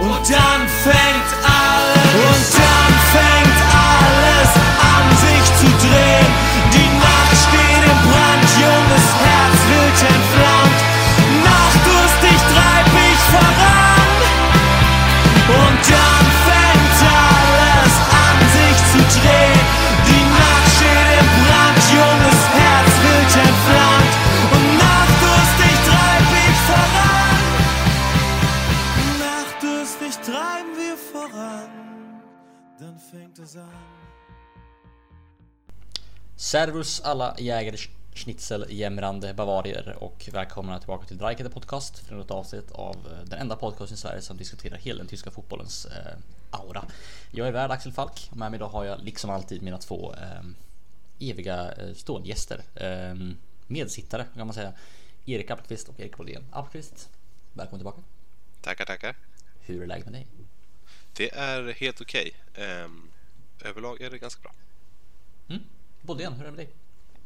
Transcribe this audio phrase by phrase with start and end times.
[0.00, 1.37] Und dann fängt
[36.48, 37.76] Servus alla jägare,
[38.14, 43.38] schnitzel, jämrande bavarier och välkomna tillbaka till Dreikete Podcast för ett avsnitt av eh, den
[43.38, 46.16] enda podcasten i Sverige som diskuterar hela den tyska fotbollens eh,
[46.50, 46.84] aura.
[47.30, 50.14] Jag är värd Axel Falk och med mig idag har jag liksom alltid mina två
[50.14, 52.62] eh, eviga eh, stående gäster.
[52.74, 53.14] Eh,
[53.66, 54.72] medsittare kan man säga.
[55.26, 56.44] Erik Appelqvist och Erik Boldén.
[56.50, 57.10] Appelqvist,
[57.52, 58.00] välkommen tillbaka.
[58.60, 59.16] Tackar, tackar.
[59.60, 60.26] Hur är läget med dig?
[61.12, 62.32] Det är helt okej.
[62.54, 63.10] Ehm,
[63.64, 64.52] överlag är det ganska bra.
[65.48, 65.62] Mm?
[66.02, 66.68] Boldén, hur är det med dig?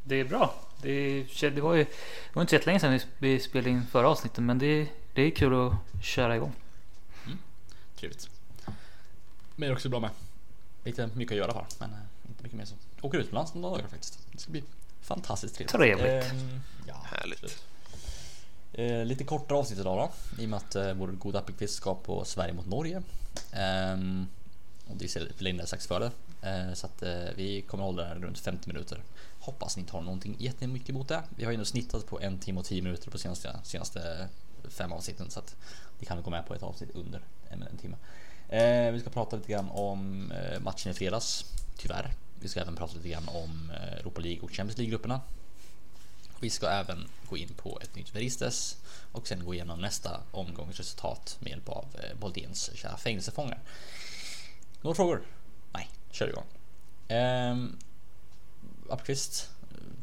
[0.05, 0.55] Det är bra.
[0.83, 4.45] Det, det, var ju det var inte så jättelänge sedan vi spelade in förra avsnittet
[4.45, 6.53] men det, det är kul att köra igång.
[7.97, 8.29] Trevligt.
[9.57, 10.11] Mig är också bra med.
[10.85, 11.97] Lite mycket att göra har, men eh,
[12.29, 12.75] inte mycket mer så.
[13.01, 14.19] Åker utomlands några dagar faktiskt.
[14.33, 14.65] Det ska bli
[15.03, 15.73] fantastiskt trevligt.
[15.73, 16.33] Trevligt.
[16.33, 17.45] Ehm, ja, Härligt.
[17.45, 17.63] absolut.
[18.73, 21.95] Eh, lite kortare avsnitt idag då, i och med att eh, vår goda Appelqvist ska
[21.95, 23.03] på Sverige mot Norge.
[23.53, 24.27] Ehm,
[24.91, 26.11] och det är lite strax före.
[26.43, 29.03] Eh, så att eh, vi kommer hålla det här runt 50 minuter.
[29.41, 31.23] Hoppas ni inte har någonting jättemycket emot det.
[31.37, 34.29] Vi har ju ändå snittat på en timme och 10 minuter på senaste, senaste
[34.69, 35.57] fem avsnitten så att
[35.99, 37.97] vi kan gå med på ett avsnitt under en, en timme.
[38.49, 41.45] Eh, vi ska prata lite grann om matchen i fredags,
[41.77, 42.13] tyvärr.
[42.41, 45.21] Vi ska även prata lite grann om Europa League och Champions League-grupperna.
[46.41, 48.77] Vi ska även gå in på ett nytt Veristes
[49.13, 51.87] och sen gå igenom nästa omgångs resultat med hjälp av
[52.35, 53.59] eh, kära fängelsefångar.
[54.81, 55.23] Några frågor?
[56.13, 56.45] Kör igång.
[57.09, 57.79] Ehm,
[58.91, 59.51] Appqvist,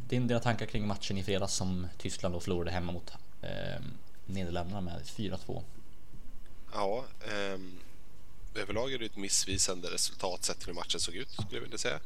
[0.08, 3.12] din, dina tankar kring matchen i fredags som Tyskland då förlorade hemma mot
[3.42, 3.82] eh,
[4.26, 5.64] Nederländerna med 4-2.
[6.74, 7.60] Ja, eh,
[8.62, 11.78] överlag är det ett missvisande resultat sett till hur matchen såg ut, skulle jag vilja
[11.78, 12.00] säga.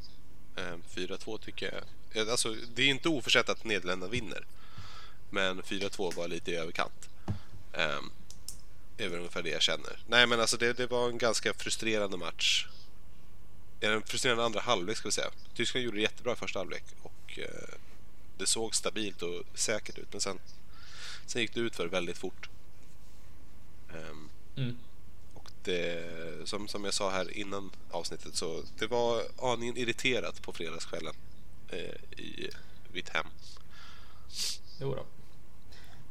[0.55, 2.23] Eh, 4-2 tycker jag...
[2.23, 4.45] Eh, alltså, det är inte oförsett att Nederländerna vinner.
[5.29, 7.09] Men 4-2 var lite i överkant.
[7.73, 7.99] Eh,
[8.97, 9.99] är väl ungefär det jag känner.
[10.07, 12.67] Nej, men alltså det, det var en ganska frustrerande match.
[13.83, 15.31] En frustrerande andra halvlek ska vi säga.
[15.55, 17.75] Tyskland gjorde det jättebra i första halvlek och eh,
[18.37, 20.07] det såg stabilt och säkert ut.
[20.11, 20.39] Men sen,
[21.25, 22.49] sen gick det ut för väldigt fort.
[23.89, 24.77] Ehm, Mm.
[25.33, 26.03] och det,
[26.49, 31.13] som, som jag sa här innan avsnittet så det var aningen irriterat på fredagskvällen
[31.69, 32.49] eh, i
[32.93, 33.25] mitt hem.
[34.81, 35.05] Jo då.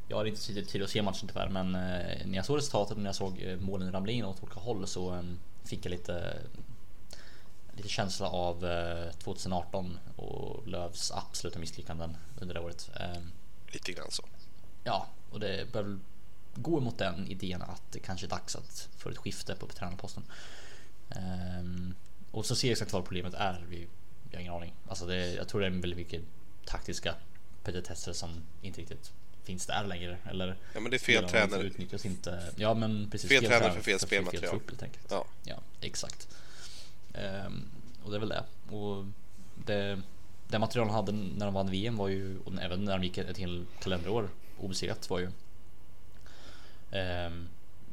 [0.08, 2.96] Jag hade inte tid tid att se matchen tyvärr, men eh, när jag såg resultatet
[2.96, 5.22] och när jag såg eh, målen ramla in åt olika håll så eh,
[5.64, 6.38] fick jag lite
[7.76, 12.90] lite känsla av eh, 2018 och Lövs absoluta misslyckanden under det året.
[13.00, 13.22] Eh,
[13.72, 14.24] Lite grann så.
[14.84, 15.98] ja, och det bör väl
[16.54, 20.22] gå emot den idén att det kanske är dags att få ett skifte på tränarposten.
[21.10, 21.94] Ehm,
[22.30, 23.64] och så ser jag exakt vad problemet är.
[23.68, 23.86] Vi,
[24.30, 24.74] vi har ingen aning.
[24.88, 26.22] Alltså det, jag tror det är väldigt mycket
[26.64, 27.14] taktiska
[27.64, 28.30] petitesser som
[28.62, 29.12] inte riktigt
[29.44, 30.18] finns där längre.
[30.30, 31.62] Eller Ja, men det är fel tränare.
[31.62, 32.52] Utnyttjas inte.
[32.56, 33.30] Ja, men precis.
[33.30, 34.60] Fel tränare för fel spelmaterial.
[34.60, 34.98] trupp, helt.
[35.10, 35.24] Ja.
[35.44, 36.28] Ja, exakt.
[37.14, 37.68] Ehm,
[38.04, 38.44] och det är väl det.
[38.76, 39.04] Och
[39.66, 40.00] det,
[40.48, 43.18] det material de hade när de vann VM var ju, och även när de gick
[43.18, 44.28] ett helt kalenderår
[44.60, 45.30] obesegrat var ju
[46.90, 47.48] ehm,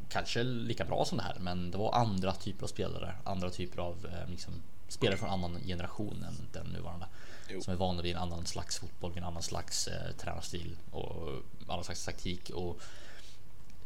[0.10, 3.82] kanske lika bra som det här, men det var andra typer av spelare, andra typer
[3.82, 4.54] av eh, liksom,
[4.88, 7.06] spelare från annan generation än den nuvarande.
[7.50, 7.62] Jo.
[7.62, 11.28] Som är vana vid en annan slags fotboll, en annan slags eh, tränarstil och
[11.68, 12.82] annan slags taktik och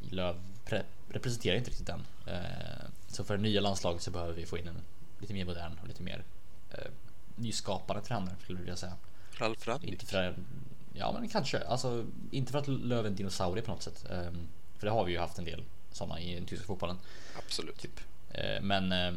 [0.10, 0.36] Löv
[0.66, 2.06] pre- representerar inte riktigt den.
[2.28, 4.82] Eh, så för det nya landslaget så behöver vi få in en
[5.24, 6.24] lite mer modern och lite mer
[6.72, 6.92] eh,
[7.36, 8.94] nyskapande tränare skulle jag vilja säga.
[9.32, 9.92] Ralf Rangnick.
[9.92, 10.36] Inte för att,
[10.94, 14.06] ja men kanske, alltså inte för att Löv är dinosaurie på något sätt.
[14.10, 14.32] Eh,
[14.78, 16.98] för det har vi ju haft en del sådana i den tyska fotbollen.
[17.38, 17.78] Absolut.
[17.78, 18.00] Typ.
[18.32, 19.14] Eh, men eh,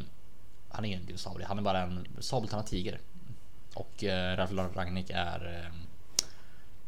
[0.69, 2.99] han är ingen dinosaurie, han är bara en sabeltandad tiger.
[3.73, 5.73] Och eh, Ralf Rangnick är eh,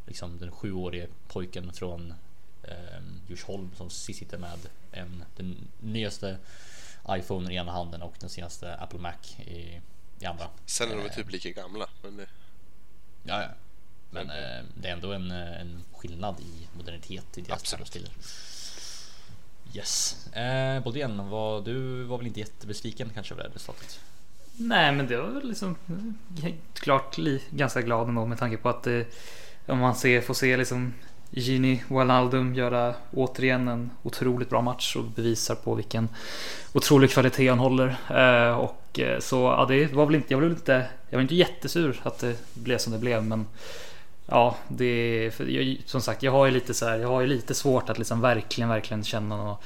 [0.06, 2.14] liksom den sjuårige pojken från
[2.62, 4.58] eh, Djursholm som sitter med
[4.92, 6.38] en, den nyaste
[7.08, 9.80] iPhone i ena handen och den senaste Apple Mac i,
[10.18, 10.48] i andra.
[10.66, 11.86] Sen är de Eh, typ lika gamla.
[12.02, 12.26] Men det,
[13.22, 13.48] Ja, ja.
[14.10, 18.10] Men eh, det är ändå en, eh, en skillnad i modernitet i deras stilar.
[19.74, 20.26] Yes.
[20.32, 24.00] Eh, Bodén, var, du var väl inte jättebesviken kanske över det resultatet?
[24.56, 25.76] Nej, men det var väl liksom
[26.74, 29.02] klart li, ganska glad ändå med tanke på att eh,
[29.66, 30.94] om man ser, får se liksom
[31.30, 36.08] Gini Wijnaldum göra återigen en otroligt bra match och bevisar på vilken
[36.72, 37.96] otrolig kvalitet han håller.
[38.10, 41.34] Eh, och eh, så ja, det var väl inte, jag blev inte, jag var inte
[41.34, 43.46] jättesur att det blev som det blev men
[44.32, 47.26] Ja, det för jag, som sagt, jag har ju lite så här, jag har ju
[47.26, 49.56] lite svårt att liksom verkligen, verkligen känna några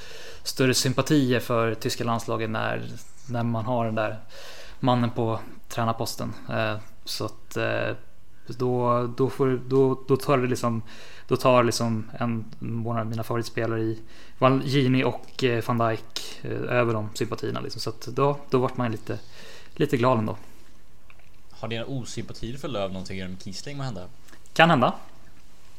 [0.42, 2.82] större sympatier för tyska landslaget när,
[3.28, 4.18] när man har den där
[4.80, 6.32] mannen på tränarposten.
[6.50, 7.96] Eh, så att eh,
[8.46, 10.82] då, då, får, då, då tar det liksom
[11.28, 12.44] då tar liksom en
[12.86, 14.02] av mina favoritspelare i
[14.64, 17.60] Gini och eh, van Dijk över de sympatierna.
[17.60, 17.80] Liksom.
[17.80, 19.18] Så att då, då vart man lite,
[19.74, 20.36] lite glad ändå.
[21.50, 24.06] Har dina osympatier för Löv någonting med Kiesling med hända?
[24.52, 24.94] Kan hända.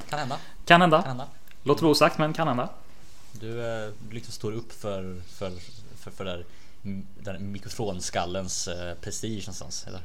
[0.09, 0.37] Kan hända.
[0.65, 0.97] Kan hända.
[1.01, 1.27] Kan hända.
[1.63, 2.69] Låter vara osagt men kan hända.
[3.31, 3.53] Du,
[4.09, 5.51] du liksom står upp för, för,
[5.97, 6.45] för, för där,
[7.19, 8.69] den mikrofonskallens
[9.01, 10.01] prestige någonstans eller?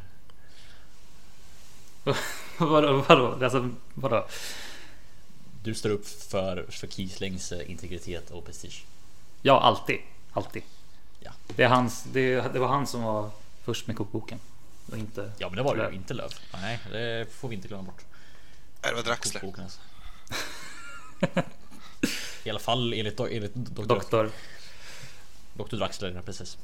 [2.58, 3.44] vadå, vadå?
[3.44, 4.26] Alltså, vadå?
[5.62, 8.84] Du står upp för, för Kieslings eh, integritet och prestige?
[9.42, 9.98] Ja, alltid.
[10.32, 10.62] Alltid.
[11.20, 11.32] Ja.
[11.56, 13.30] Det, är hans, det, det var han som var
[13.64, 14.38] först med kokboken.
[14.90, 16.30] Och inte ja, men det var det ju inte Löv.
[16.52, 18.04] Nej, det får vi inte glömma bort.
[18.80, 19.54] Det var Draxler.
[19.58, 19.80] Alltså.
[22.44, 23.86] I alla fall enligt, enligt doktor.
[23.94, 24.30] doktor.
[25.54, 26.58] Doktor Draxler, precis.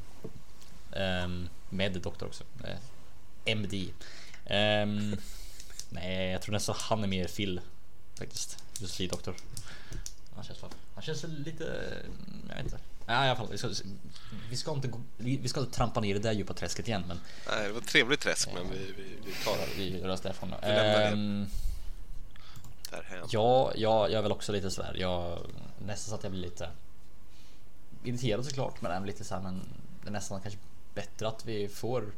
[0.93, 2.45] Um, med doktor också.
[2.65, 2.77] Uh, eh,
[3.45, 3.75] MD.
[4.51, 5.17] Um,
[5.89, 7.61] nej, jag tror nästan han är mer Phil
[8.19, 8.66] faktiskt.
[8.81, 9.35] Lee Doktor.
[10.35, 10.59] Han känns,
[10.95, 11.65] han känns lite,
[12.49, 12.79] jag vet inte.
[13.07, 13.69] Ja, i alla fall, vi ska,
[14.51, 17.05] vi ska, inte, vi ska inte trampa ner i det där djupa träsket igen.
[17.09, 19.67] Men, Nej, det var ett trevligt träsk, men vi, vi, vi tar det.
[19.77, 20.55] Vi rör oss därifrån.
[20.63, 21.47] Vi um,
[22.91, 23.27] det.
[23.31, 24.97] Ja, ja, jag är väl också lite sådär.
[24.99, 25.39] Jag,
[25.87, 26.71] nästan så att jag blir lite
[28.05, 29.61] irriterad såklart, men lite så här, men
[30.03, 30.61] det är nästan kanske
[30.95, 32.13] bättre att vi får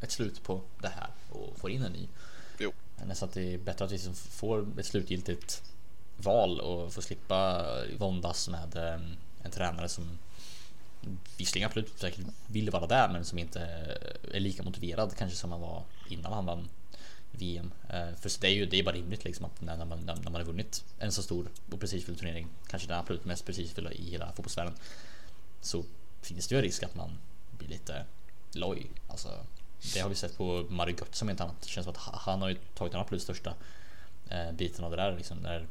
[0.00, 2.08] ett slut på det här och får in en ny.
[2.58, 2.72] Jo.
[3.06, 5.62] Nästan att det är bättre att vi får ett slutgiltigt
[6.16, 7.66] val och få slippa
[7.98, 9.00] våndas med eh,
[9.42, 10.18] en tränare som
[11.36, 15.52] visserligen absolut säkert vill vara där men som inte eh, är lika motiverad kanske som
[15.52, 16.68] han var innan han vann
[17.30, 17.72] VM.
[17.88, 20.34] Eh, för det är ju det är bara rimligt liksom att när man, när man
[20.34, 24.26] har vunnit en så stor och prestigefull turnering, kanske den absolut mest prestigefulla i hela
[24.26, 24.74] fotbollsvärlden,
[25.60, 25.84] så
[26.22, 27.18] finns det ju en risk att man
[27.58, 28.04] blir lite
[28.52, 28.86] loj.
[29.08, 29.28] Alltså,
[29.94, 31.60] det har vi sett på Mario Götze som inte annat.
[31.60, 33.54] Det känns som att han har ju tagit den absolut största
[34.52, 35.38] biten av det där liksom.
[35.38, 35.66] När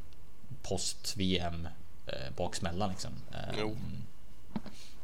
[0.62, 1.68] post VM
[2.07, 3.12] eh, baksmällan liksom.
[3.60, 3.78] Jo.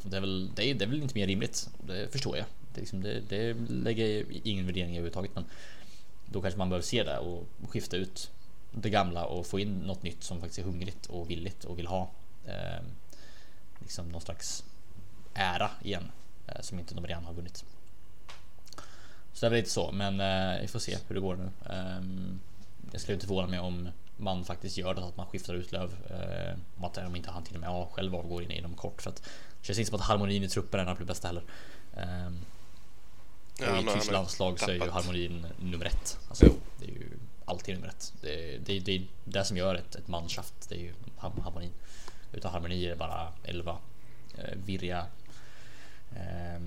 [0.03, 1.69] Det är, väl, det, är, det är väl inte mer rimligt.
[1.87, 2.45] Det förstår jag.
[2.73, 5.35] Det, liksom, det, det lägger ingen värdering överhuvudtaget.
[5.35, 5.45] Men
[6.25, 8.31] då kanske man behöver se det och skifta ut
[8.71, 11.87] det gamla och få in något nytt som faktiskt är hungrigt och villigt och vill
[11.87, 12.09] ha
[12.45, 12.83] eh,
[13.79, 14.63] liksom någon slags
[15.33, 16.11] ära igen
[16.47, 17.65] eh, som inte de redan har vunnit.
[19.33, 21.49] Så det är väl lite så, men eh, vi får se hur det går nu.
[21.69, 22.01] Eh,
[22.91, 23.89] jag skulle inte förvåna mig om
[24.21, 25.95] man faktiskt gör det, att man skiftar ut Löv.
[26.09, 29.01] Eh, om att inte han till och med ja, själv avgår in inom kort.
[29.01, 29.23] För att
[29.59, 31.43] det känns inte som att harmonin i truppen är den bästa heller.
[31.93, 32.27] Eh,
[33.59, 36.19] och i tyskt landslag så är ju harmonin nummer ett.
[36.29, 36.45] Alltså,
[36.79, 37.09] det är ju
[37.45, 38.13] alltid nummer ett.
[38.21, 40.69] Det, det, det är det som gör ett, ett manschaft.
[40.69, 41.71] Det är ju harmonin.
[42.33, 43.77] Utan harmoni är det bara 11
[44.37, 45.05] eh, virriga
[46.15, 46.61] eh,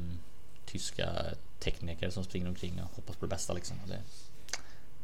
[0.66, 1.10] tyska
[1.58, 3.76] tekniker som springer omkring och hoppas på det bästa liksom.
[3.86, 4.00] Det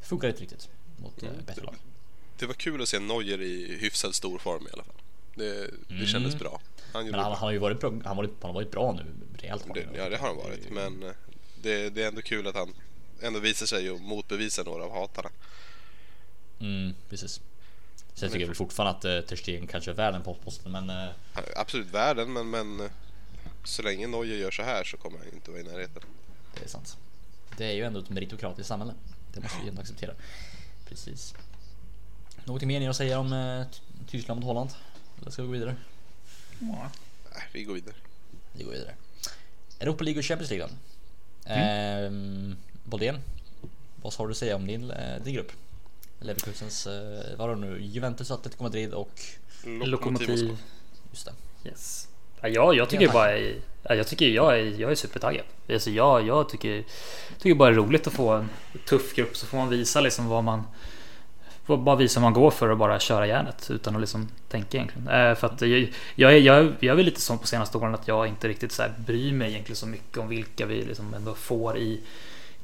[0.01, 1.35] funkar inte riktigt mot mm.
[1.47, 1.75] bättre lag.
[2.41, 4.95] Det var kul att se Neuer i hyfsad stor form i alla fall.
[5.35, 6.07] Det, det mm.
[6.07, 6.61] kändes bra.
[6.93, 9.05] Han men han, han, har ju varit bra, han, varit, han varit bra nu
[9.39, 9.65] rejält.
[9.75, 11.13] Det, ja, det har han varit, men eh,
[11.63, 12.75] det, det, är ändå kul att han
[13.21, 15.31] ändå visar sig och motbevisar några av hatarna.
[16.61, 17.41] Mm, precis.
[18.15, 20.91] Sen tycker jag väl fortfarande att uh, Ter Stegen kanske är värden på posten, men...
[20.91, 21.11] Uh...
[21.57, 22.91] Absolut värden, men, men uh,
[23.65, 26.03] så länge Neuer gör så här så kommer han inte vara i närheten.
[26.55, 26.97] Det är sant.
[27.57, 28.95] Det är ju ändå ett meritokratiskt samhälle.
[29.35, 30.15] Det måste vi ändå acceptera.
[30.89, 31.35] Precis.
[32.51, 33.67] Något mer ni att säga om uh,
[34.07, 34.71] Tyskland mot Holland?
[35.21, 35.77] Eller ska vi gå vidare?
[36.59, 36.91] Ja.
[37.35, 37.95] Nej, vi går vidare.
[38.53, 38.95] Vi går vidare.
[39.81, 40.75] Europa League och Champions League då?
[41.53, 42.51] Mm.
[42.51, 43.19] Eh, Boldén,
[44.03, 45.53] vad har du att säga om din, eh, din grupp?
[46.21, 47.83] Leverkusens, eh, vad har du nu?
[47.83, 49.21] Juventus, Atletico Madrid och
[49.65, 50.57] Lokomotiv.
[51.11, 51.69] Just det.
[51.69, 52.09] Yes.
[52.43, 53.39] Ja, jag tycker bara
[53.97, 55.45] jag tycker jag är, jag är supertaggad.
[55.69, 56.85] Alltså jag, jag tycker,
[57.39, 58.49] tycker bara det är roligt att få en
[58.89, 60.65] tuff grupp så får man visa liksom vad man
[61.77, 64.77] får bara visa vad man går för och bara köra järnet utan att liksom tänka
[64.77, 65.09] egentligen.
[65.09, 68.09] Eh, för att jag, jag, jag, jag är väl lite sån på senaste åren att
[68.09, 71.35] jag inte riktigt så här bryr mig egentligen så mycket om vilka vi liksom ändå
[71.35, 72.01] får i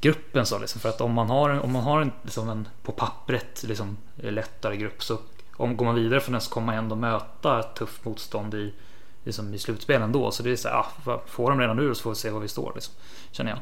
[0.01, 0.81] gruppen så liksom.
[0.81, 3.97] För att om man har en, om man har en, liksom en på pappret liksom
[4.15, 5.17] lättare grupp så
[5.57, 8.73] om går man vidare från den så kommer man ändå möta tufft motstånd i
[9.23, 10.31] liksom i slutspel ändå.
[10.31, 12.39] Så det är så här, ah, får de redan nu så får vi se var
[12.39, 12.93] vi står liksom,
[13.31, 13.59] känner jag.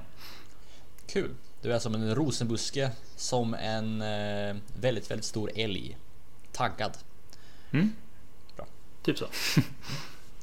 [1.07, 1.29] Kul.
[1.61, 5.97] Du är som en rosenbuske som en eh, väldigt, väldigt stor älg.
[6.51, 6.97] Taggad.
[7.71, 7.91] Mm.
[8.55, 8.65] Bra.
[9.03, 9.25] Typ så.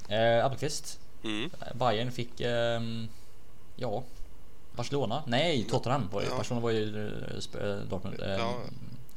[0.08, 1.00] Eh, Appelqvist.
[1.24, 1.50] Mm.
[1.60, 2.40] Eh, Bayern fick...
[2.40, 3.08] ehm,
[3.76, 4.04] ja...
[4.76, 5.22] Barcelona?
[5.26, 6.26] Nej, Tottenham var det.
[6.28, 6.36] Ja.
[6.36, 8.20] Barcelona var ju eh, Sp- eh, Dortmund.
[8.20, 8.54] Eh, Ja.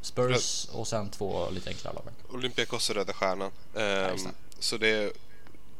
[0.01, 2.03] Spurs och sen två lite enklare lag.
[2.29, 3.51] Olympiakos och Röda Stjärnan.
[3.75, 4.31] Ehm, just det.
[4.59, 5.13] så det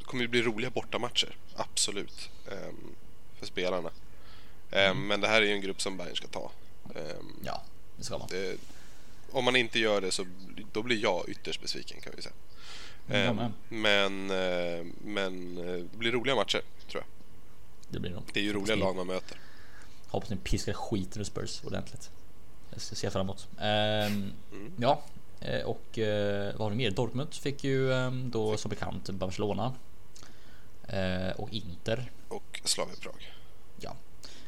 [0.03, 1.35] kommer ju bli roliga bortamatcher.
[1.55, 2.29] Absolut.
[2.51, 2.75] Ehm,
[3.39, 3.89] för spelarna.
[4.75, 6.51] Ehm, Men det här är ju en grupp som Bayern ska ta.
[6.95, 7.61] Ehm, Ja,
[7.97, 8.27] det ska man.
[8.31, 8.57] det,
[9.31, 10.25] om man inte gör det så
[10.73, 12.33] då blir jag ytterst besviken kan vi säga.
[13.09, 13.51] Mm, Ehm, med.
[13.69, 14.29] men,
[14.79, 17.05] eh, men eh, det blir roliga matcher tror jag.
[17.89, 18.23] Det blir nog.
[18.33, 19.37] Det är ju roliga lag man möter.
[20.07, 22.09] Hoppas ni piskar skiten ur Spurs ordentligt.
[22.71, 23.47] Jag ska se fram emot.
[23.61, 24.31] Ehm,
[24.77, 25.01] Ja,
[25.41, 25.85] eh, och
[26.53, 26.91] vad har vi mer?
[26.91, 29.73] Dortmund fick ju ehm, då som bekant Barcelona.
[31.35, 32.11] Och Inter.
[32.27, 33.33] Och Slavia Prag.
[33.79, 33.95] Ja,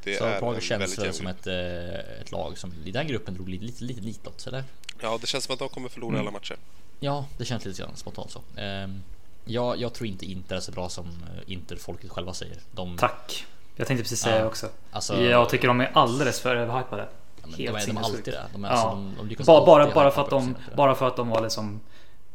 [0.08, 3.66] Det en känns väl som ett, eh, ett lag som i den gruppen drog lite,
[3.66, 4.64] lite, lite ditåt, eller?
[5.02, 6.22] Ja, det känns som att de kommer förlora Mm.
[6.22, 6.56] alla matcher.
[7.00, 8.42] Ja, det känns lite grann spontant så.
[8.58, 9.04] Ehm,
[9.46, 12.58] ja, jag tror inte Inter är så bra som eh, Inter-folket själva säger.
[12.72, 13.46] De, Tack.
[13.76, 14.46] Jag tänkte precis säga Ja.
[14.46, 14.70] också.
[14.92, 17.08] Alltså, jag tycker de är alldeles för överhypade.
[17.42, 18.46] ja, Helt de, är, de är alltid det.
[18.54, 18.74] De, är, Ja.
[18.74, 18.90] alltså,
[19.24, 21.80] de, de Bara, bara, bara, för att de, bara för att de var liksom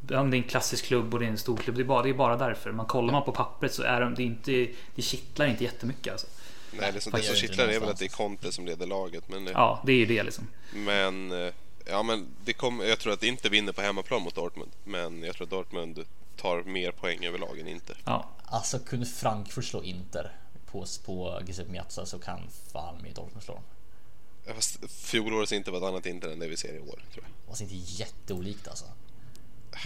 [0.08, 1.76] men det är en klassisk klubb och det är en stor klubb.
[1.76, 2.72] Det är bara, det är bara därför.
[2.72, 6.12] Man kollar man på pappret så är de, det, är inte, det kittlar inte jättemycket.
[6.12, 6.26] Alltså.
[6.72, 8.08] Nej, det som, fan, det som kittlar det är väl att det är.
[8.08, 9.28] Conte som leder laget.
[9.28, 10.48] Men, eh, Ja, det är ju det liksom.
[10.72, 11.52] men, eh,
[11.86, 14.70] ja, men det kommer, jag tror att inte vinner på hemmaplan mot Dortmund.
[14.84, 16.04] Men jag tror att Dortmund
[16.36, 17.96] tar mer poäng över lagen Inter.
[18.04, 18.28] Ja.
[18.44, 20.32] Alltså kunde Frankfurt slå Inter
[20.66, 22.40] på, på Giuseppe Miazza så kan
[22.72, 23.62] fan med Dortmund slå dem.
[24.54, 27.48] Fast fjolårets inte var ett annat Inter än det vi ser i år, tror jag.
[27.48, 28.84] Alltså inte jätteolikt alltså.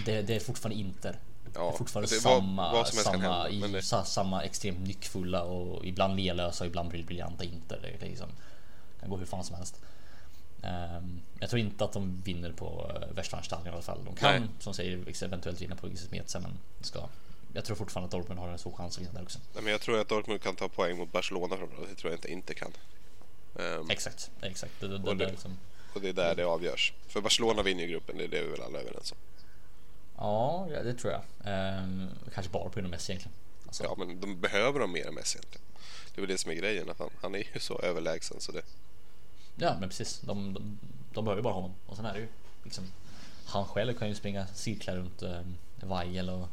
[0.05, 1.19] Det, det är fortfarande Inter.
[1.55, 4.43] Ja, det är fortfarande det- vad- samma, vad kan samma, hända, i, det- sa, samma
[4.43, 7.79] extremt nyckfulla och ibland lelösa och ibland briljanta Inter.
[7.83, 8.29] Det, det liksom,
[9.00, 9.81] kan gå hur fan som helst.
[10.62, 14.05] Ehm, jag tror inte att de vinner på Westfalenstadion i alla fall.
[14.05, 14.50] De kan Nej.
[14.59, 17.09] som säger eventuellt vinna på Miazza men det ska.
[17.53, 19.38] Jag tror fortfarande att Dortmund har en stor chans att vinna där också.
[19.55, 21.88] Nej, men jag tror att Dortmund kan ta poäng mot Barcelona framförallt.
[21.88, 22.73] Det tror jag inte Inter kan.
[23.59, 24.73] Ehm, Exakt, exakt.
[24.81, 25.59] Det, det, det, Och det- det, är liksom,
[25.95, 26.93] och det är där det avgörs.
[27.09, 29.19] För Barcelona vinner ju gruppen, det är det vi väl alla är överens om.
[30.18, 31.23] Ja, det tror jag.
[31.44, 33.37] Ehm, kanske bara på grund av Messi egentligen.
[33.66, 35.66] Alltså, Ja, men de behöver de mer än Messi egentligen.
[36.14, 38.62] Det är väl det som är grejen, han, han är ju så överlägsen så det...
[39.56, 40.78] Ja men precis, de, de,
[41.12, 41.73] de behöver ju bara honom.
[41.87, 42.28] Och sen är det ju
[42.64, 42.85] liksom
[43.46, 45.40] Han själv kan ju springa cirklar runt eh,
[45.76, 46.49] Weigel och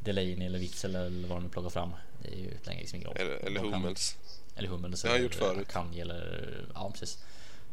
[0.00, 1.90] Delaney eller Witzel eller vad de nu plockar fram.
[2.22, 3.16] Det är ju längre liksom ingen roll.
[3.16, 4.16] Eller, eller kan- Hummels.
[4.56, 5.02] Eller Hummels.
[5.02, 5.68] Det har han gjort förut.
[5.68, 7.18] Akanji eller ja precis.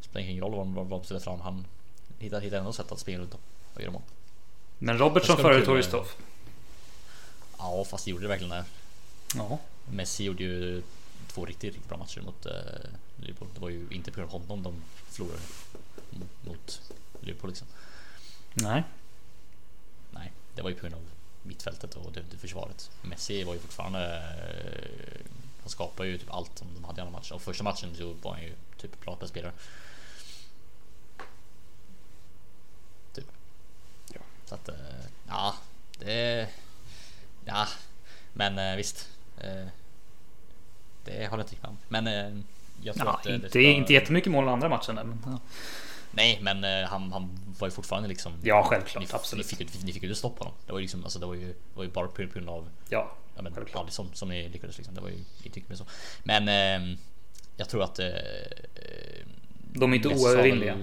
[0.02, 1.40] Spelar ingen roll vad de, vad de ställer fram.
[1.40, 1.68] Han
[2.20, 3.40] hittar, hittar ändå sätt att springa runt dem
[3.74, 4.02] och göra mål.
[4.86, 5.66] Men Robertson före kul.
[5.66, 6.16] Torgstoff.
[7.58, 8.66] Ja fast det gjorde det verkligen det.
[9.36, 9.60] Ja.
[9.92, 10.84] Messi gjorde ju
[11.28, 12.52] två riktigt, riktigt bra matcher mot eh,
[13.18, 13.48] Liverpool.
[13.54, 15.42] Det var ju inte på grund av honom de förlorade
[16.44, 16.82] mot
[17.22, 17.68] Liverpool liksom.
[18.54, 18.84] Nej.
[20.12, 21.02] Nej, det var ju på grund av
[21.44, 22.92] mittfältet och det, det försvaret.
[23.02, 24.16] Messi var ju fortfarande...
[24.18, 25.26] eh,
[25.62, 27.36] Han skapade ju typ allt som de hade i andra matchen.
[27.36, 29.52] Och första matchen så var han ju typ klart spelare.
[33.14, 33.28] Typ.
[34.14, 34.22] Ja.
[34.46, 34.76] Så att, eh,
[35.28, 35.56] ja,
[36.00, 36.48] det...
[37.46, 37.68] Ja,
[38.34, 39.10] men eh, visst.
[39.38, 39.68] eh,
[41.06, 41.78] Det håller jag inte med om.
[41.88, 42.42] Men eh,
[42.82, 45.04] jag tror Ja, att eh, det inte, ska- inte jättemycket mål i andra matchen där,
[45.04, 45.40] men ja.
[46.12, 48.34] Nej, men eh, han, han var ju fortfarande liksom...
[48.44, 49.46] Ja, självklart, Ni, absolut.
[49.60, 50.54] Ni fick, ni fick ju inte stoppa honom.
[50.66, 52.70] Det var ju liksom, alltså det var ju, det var ju bara på grund av
[52.90, 53.84] ja, ja, men, Självklart.
[53.84, 54.96] Alisson som ni lyckades liksom.
[54.96, 55.86] Det var ju inte mycket mer så.
[56.24, 56.98] Men ehm,
[57.58, 58.00] jag tror att...
[58.00, 58.08] Eh,
[59.74, 60.78] de är inte oövervinnliga.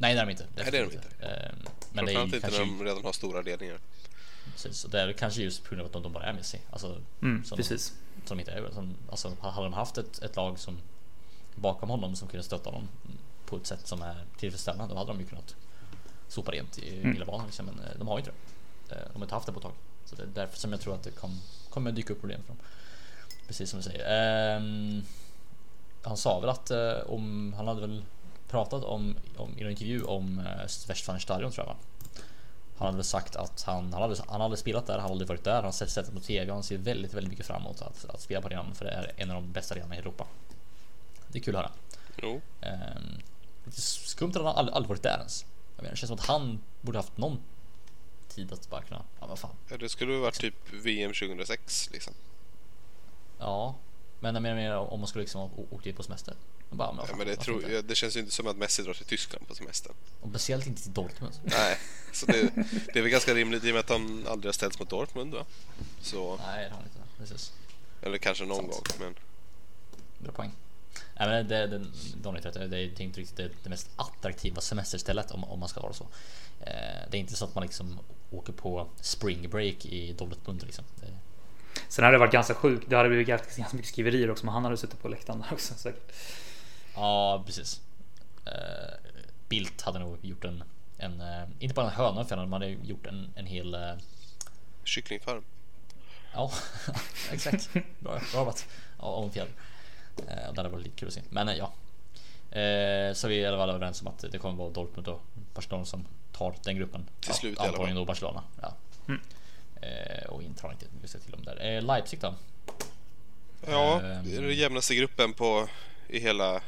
[0.00, 0.46] Nej, det är de inte.
[0.56, 1.56] Nej, det är de Definitivt Ehm,
[1.92, 2.58] men det är inte när kanske...
[2.60, 3.78] de redan har stora ledningar.
[4.52, 6.58] Precis, och det är kanske just på grund av att de, de bara är Messi.
[6.70, 7.94] Alltså, Mm, som, precis.
[8.24, 10.78] Som inte är som, alltså, hade de haft ett, ett lag som
[11.54, 12.88] bakom honom som kunde stötta honom
[13.46, 15.54] på ett sätt som är tillfredsställande, då hade de ju kunnat
[16.28, 17.12] sopa rent i Mm.
[17.12, 17.46] hela banan.
[17.46, 17.66] Liksom.
[17.66, 18.32] Men eh, de har ju inte
[18.88, 18.94] det.
[18.94, 19.72] Eh, De har inte haft det på ett tag.
[20.04, 21.40] Så det är därför som jag tror att det kom,
[21.70, 22.58] kommer dyka upp problem för dem.
[23.46, 24.56] Precis som du säger.
[24.56, 25.02] Ehm,
[26.02, 28.02] han sa väl att eh, om han hade väl
[28.50, 31.80] pratat om, om i en intervju om eh, Westfalenstadion tror jag va?
[32.76, 35.28] Han hade väl sagt att han, han, hade, han hade spelat där, han hade aldrig
[35.28, 37.62] varit där, han har sett sett det på TV, han ser väldigt, väldigt mycket fram
[37.62, 39.98] emot att, att spela på arenan för det är en av de bästa arenorna i
[39.98, 40.26] Europa.
[41.28, 41.72] Det är kul att höra.
[42.22, 43.18] Jo, Ehm,
[43.64, 45.46] lite skumt att han aldrig, aldrig varit där ens.
[45.76, 47.38] Jag menar, det känns som att han borde haft någon
[48.28, 49.56] tid att bara kunna, ja vad fan.
[49.68, 52.14] Ja, det skulle ha varit typ VM 2006 liksom.
[53.38, 53.74] Ja,
[54.20, 56.34] men jag menar om man skulle liksom åkt dit på semester.
[56.70, 59.04] Bara, men, Ja, men det, tror, det känns ju inte som att Messi drar till
[59.06, 59.92] Tyskland på semestern.
[60.20, 61.34] Och speciellt inte till Dortmund.
[61.42, 61.78] Nej,
[62.12, 62.50] så det,
[62.92, 65.34] det är väl ganska rimligt i och med att han aldrig har ställts mot Dortmund
[65.34, 65.44] va?
[66.00, 66.98] Så, Nej, det har han inte.
[67.18, 67.52] Precis.
[68.02, 68.88] eller kanske någon Sant.
[68.88, 69.14] gång, men
[70.18, 70.52] Bra poäng.
[71.18, 71.86] Nej, men det, det,
[72.22, 75.80] Donny rätt, det är inte riktigt det, det mest attraktiva semesterstället om, om man ska
[75.80, 76.04] vara så.
[76.60, 77.98] Eh, det är inte så att man liksom
[78.30, 80.84] åker på spring break i Dortmund liksom.
[81.00, 81.06] Det,
[81.88, 82.90] Sen hade det varit ganska sjukt.
[82.90, 85.74] Det hade blivit ganska mycket skriverier också, men han hade suttit på läktaren där också
[85.74, 86.12] säkert.
[86.94, 87.80] Ja, precis.
[88.46, 89.10] Uh,
[89.48, 90.64] Bildt hade nog gjort en,
[90.98, 93.92] en uh, inte bara en höna för man hade gjort en, en hel uh,
[94.84, 95.42] Kycklingfarm.
[96.32, 96.52] Ja,
[97.32, 97.70] exakt.
[97.98, 99.52] Bra jobbat av en fjäder.
[100.18, 101.22] Uh, det hade varit lite kul att se.
[101.30, 101.72] Men ja.
[102.50, 105.22] Uh, så vi är i alla fall överens om att det kommer vara Dortmund och
[105.54, 107.08] Barcelona som tar den gruppen.
[107.20, 107.74] Till slut ja, i alla fall.
[107.74, 108.42] Antagligen då Barcelona.
[108.60, 108.74] Ja.
[109.08, 109.20] Mm.
[109.82, 111.76] Uh, och inte mycket att till om där.
[111.76, 112.34] Uh, Leipzig då?
[113.66, 114.24] Ja, Ehm.
[114.30, 115.68] det är den jämnaste gruppen på
[116.08, 116.62] i hela,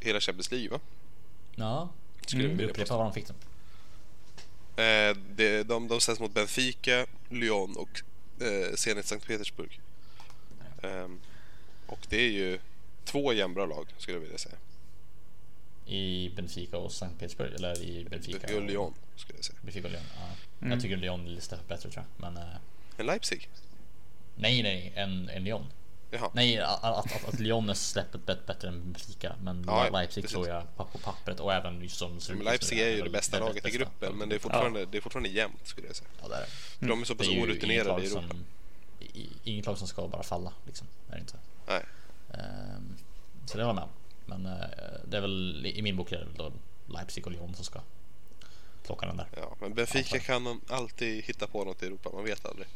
[0.00, 0.80] hela Champions League va?
[1.56, 1.88] Ja,
[2.26, 2.96] Skulle vi upprepar påstå.
[2.96, 3.34] vad de fick då.
[4.82, 8.02] Eh, det, de, de ställs mot Benfica, Lyon och
[8.46, 9.80] eh, Zenit Sankt Petersburg.
[10.82, 11.20] Ehm,
[11.86, 12.58] och det är ju
[13.04, 14.54] två jämnbra lag skulle jag vilja säga.
[15.86, 19.58] I Benfica och Sankt Petersburg eller i Benfica, Benfica och Lyon skulle jag säga.
[19.62, 20.04] Benfica och Lyon.
[20.16, 20.26] Ja.
[20.60, 20.72] Mm.
[20.72, 22.32] Jag tycker Lyon är lite bättre tror jag.
[22.32, 22.54] Men uh,
[22.96, 23.48] Men Leipzig?
[24.34, 25.66] nej, nej, en, en Lyon.
[26.10, 26.30] Jaha.
[26.34, 29.36] Nej, att, att, att, Lyon är snäppet bättre än Benfica.
[29.42, 30.34] Men Ja, Leipzig precis.
[30.34, 33.38] tror jag på, på pappret och även som Men just Leipzig är ju det bästa
[33.38, 36.08] laget i gruppen men det är fortfarande, det är fortfarande jämnt skulle jag säga.
[36.22, 36.46] Ja, det är det.
[36.46, 38.28] För de är så pass är orutinerade lag i Europa.
[38.28, 38.44] som,
[39.00, 40.86] i- inget lag som ska bara falla liksom.
[41.08, 41.36] Är det inte.
[41.66, 41.84] Nej.
[42.34, 42.96] Ehm,
[43.46, 43.88] så det var med.
[44.26, 44.52] Men eh,
[45.08, 46.52] det är väl i min bok är det väl då
[46.86, 47.80] Leipzig och Lyon som ska
[48.86, 49.28] plocka den där.
[49.36, 52.68] Ja, men Benfica kan man alltid hitta på något i Europa, man vet aldrig.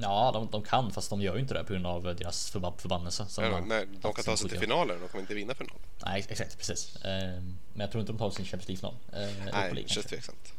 [0.00, 2.72] Ja, de, de kan fast de gör ju inte det på grund av deras förba
[2.78, 3.26] förbannelse.
[3.38, 5.80] Nej, de- nej, de kan ta sig till finalen, de kommer inte vinna finalen.
[6.04, 6.96] Nej, ex- exakt precis.
[7.04, 8.94] Ehm, men jag tror inte de tar sin Champions League-final.
[9.28, 10.52] Uh, Nej, det känns tveksamt.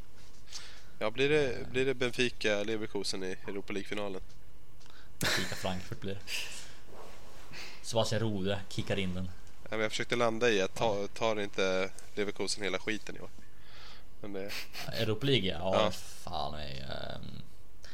[1.00, 4.22] Ja, blir det, blir det Benfica, Leverkusen i Europa League-finalen?
[5.20, 6.20] Benfica Frankfurt blir det.
[7.82, 9.30] Sebastian Rode kickar in den.
[9.70, 13.30] Ja, men jag försökte landa i att ta, tar inte Leverkusen hela skiten i år.
[14.22, 14.52] Men det,
[14.94, 15.92] Europa League, ja, Ja.
[15.92, 16.80] fan nej.
[16.90, 17.42] ehm,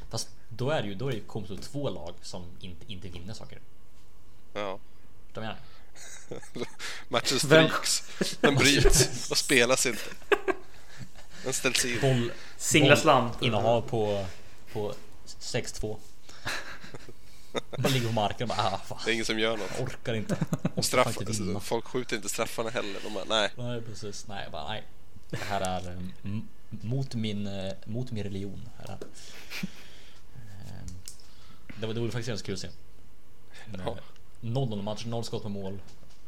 [0.09, 3.33] fast då är det ju, då är det det två lag som inte, inte vinner
[3.33, 3.59] saker.
[4.53, 4.79] ja.
[5.33, 5.57] De menar
[7.07, 10.01] Matchen Vem- stryks, den bryts och spelas inte.
[11.43, 12.01] Den ställs in.
[12.01, 13.29] Boll, Singla slam.
[13.41, 14.25] innehav på,
[14.73, 14.93] på
[15.39, 15.97] 6-2.
[17.77, 19.71] Man ligger på marken och bara, ah, fan, Det är ingen som gör något.
[19.77, 20.33] jag orkar inte.
[20.63, 21.59] Orkar Straff, vinna.
[21.59, 22.99] folk skjuter inte straffarna heller.
[23.03, 23.49] De bara, nej.
[23.57, 24.83] Nej precis, nej bara nej.
[25.29, 28.69] Det här är eh, m- mot min, eh, mot min religion.
[28.77, 28.97] Här.
[30.33, 30.87] Ehm,
[31.79, 32.69] det var, det vore faktiskt ganska kul att se.
[33.73, 33.79] Ja.
[33.91, 33.95] Eh,
[34.41, 35.79] Noll noll match, noll skott på mål.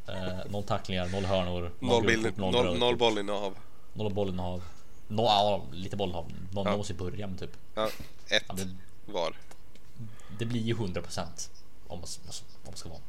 [0.08, 1.72] Eh, noll tacklingar, noll hörnor.
[1.80, 3.58] Noll, bild, kort, noll, noll kort, bollinnehav.
[3.94, 4.64] Noll bollinnehav.
[5.08, 6.32] No, ja, lite bollinnehav.
[6.52, 6.78] Någon Ja.
[6.78, 7.58] måste ju börja med typ.
[7.76, 7.90] Ja,
[8.28, 9.36] ett Ja, det, var.
[10.40, 11.50] Det blir ju 100 procent
[11.88, 12.34] om, man- om
[12.66, 13.02] man ska vara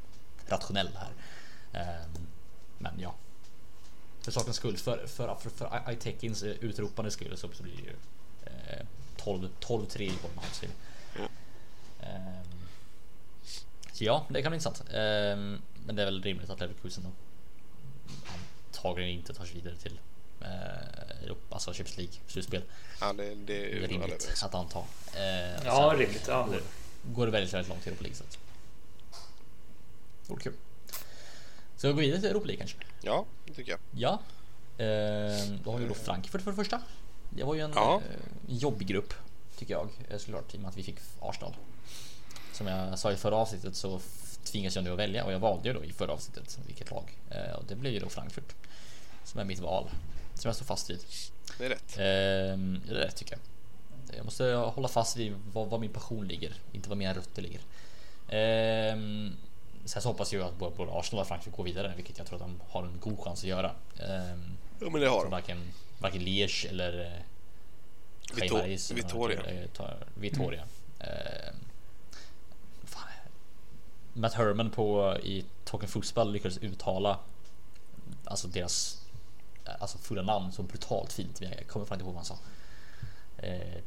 [0.46, 1.10] rationell här.
[1.82, 2.10] Ehm,
[2.78, 3.14] men ja.
[4.20, 7.94] För sakens skull, för, för, för, för Itekins eh, utropande skull så blir det ju
[8.44, 8.86] eh,
[9.16, 10.12] 12 12-3 i.
[12.00, 12.68] Ehm,
[13.92, 14.82] så ja, det kan bli intressant.
[14.90, 17.10] Ehm, men det är väl rimligt att Leverkusen då
[18.74, 20.00] antagligen inte tar sig vidare till
[20.40, 22.62] eh, Europa, alltså Champions League slutspel.
[23.00, 24.78] Ja, det, det Det är rimligt att anta.
[25.14, 26.24] Eh, Ja, rimligt.
[26.28, 26.48] Ja.
[27.02, 28.18] Går, det väldigt, väldigt långt i Europa League.
[30.22, 30.52] Så kul.
[31.76, 32.76] Så jag går vidare till Europa League kanske.
[33.02, 33.80] Ja, det tycker jag.
[33.90, 34.12] Ja.
[34.84, 36.80] Eh, då har vi då Frankfurt för det första.
[37.30, 38.02] Det var ju en Ja.
[38.10, 39.14] eh, jobbig grupp
[39.56, 41.54] tycker jag eh, såklart i och med att vi fick Arsenal.
[42.52, 44.00] Som jag sa i förra avsnittet så
[44.44, 47.18] tvingas jag nu att välja och jag valde ju då i förra avsnittet vilket lag
[47.30, 48.54] eh, och det blev ju då Frankfurt
[49.24, 49.90] som är mitt val
[50.34, 51.00] som jag står fast vid.
[51.58, 51.96] Det är rätt.
[51.98, 53.40] Ehm, det är rätt tycker jag.
[54.16, 57.60] Jag måste hålla fast vid var, min passion ligger, inte var mina rötter ligger.
[58.28, 59.32] Ehm,
[59.84, 62.42] sen så hoppas jag att både Arsenal och Frankrike går vidare, vilket jag tror att
[62.48, 63.70] de har en god chans att göra.
[64.00, 65.30] Ehm, Jo, men det har de.
[65.30, 65.58] varken,
[65.98, 67.12] varken Liège eller eh,
[68.34, 69.62] Vito- Cheymaris eller vad Vittoria.
[69.80, 70.62] eh, Vittoria.
[71.00, 71.54] Ehm,
[72.84, 73.02] fan.
[74.12, 77.18] Matt Herman på i Talking Fotboll lyckades uttala
[78.24, 79.02] alltså deras
[79.80, 81.40] alltså fulla namn så brutalt fint.
[81.40, 82.38] Men jag kommer fan inte ihåg vad han sa.
[83.46, 83.78] Eh,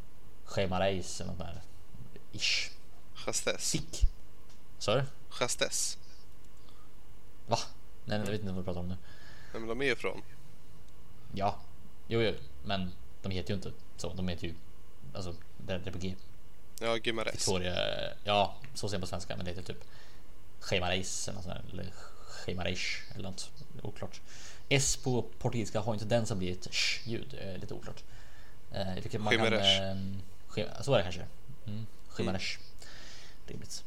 [0.51, 1.61] Cheymaris eller något där.
[2.31, 2.71] Ish.
[3.13, 3.69] Chastes.
[3.69, 4.01] Sick.
[4.79, 5.03] Sa du?
[5.29, 5.97] Chastes.
[7.47, 7.57] Va?
[8.05, 8.97] Nej, jag vet inte vad du pratar om nu.
[9.53, 10.21] Nej, men de är ju från.
[11.33, 11.59] Ja,
[12.07, 12.33] jo, jo,
[12.63, 14.13] men de heter ju inte så.
[14.13, 14.53] De heter ju
[15.13, 16.15] alltså det är på G.
[16.79, 17.33] Ja, Gimares.
[17.33, 17.75] Victoria,
[18.23, 19.83] ja, så säger man på svenska, men det heter typ
[20.59, 21.93] Cheymaris eller något sånt där, eller
[22.45, 24.21] Cheymarish eller något oklart.
[24.69, 28.03] S på portugisiska har inte den som blir ett sh ljud, eh, lite oklart.
[28.71, 29.95] Eh, vilket man kan, eh,
[30.81, 31.25] så är det kanske.
[31.65, 32.59] Mm, Cheymaresh.
[33.47, 33.83] Rimligt.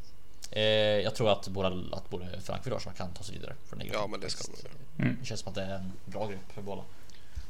[0.51, 0.63] Eh,
[1.03, 3.89] jag tror att båda, att både Frankfurt och Arsenal kan ta sig vidare från den.
[3.93, 4.75] Ja, men det ska de faktiskt.
[4.99, 5.17] göra.
[5.21, 6.83] Det känns som att det är en bra grupp för båda.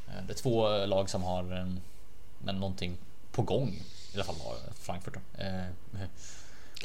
[0.08, 1.80] Eh, det är två lag som har en,
[2.38, 2.96] men någonting
[3.32, 3.82] på gång.
[4.12, 4.36] I alla fall
[4.74, 5.42] Frankfurt då.
[5.42, 5.64] Eh,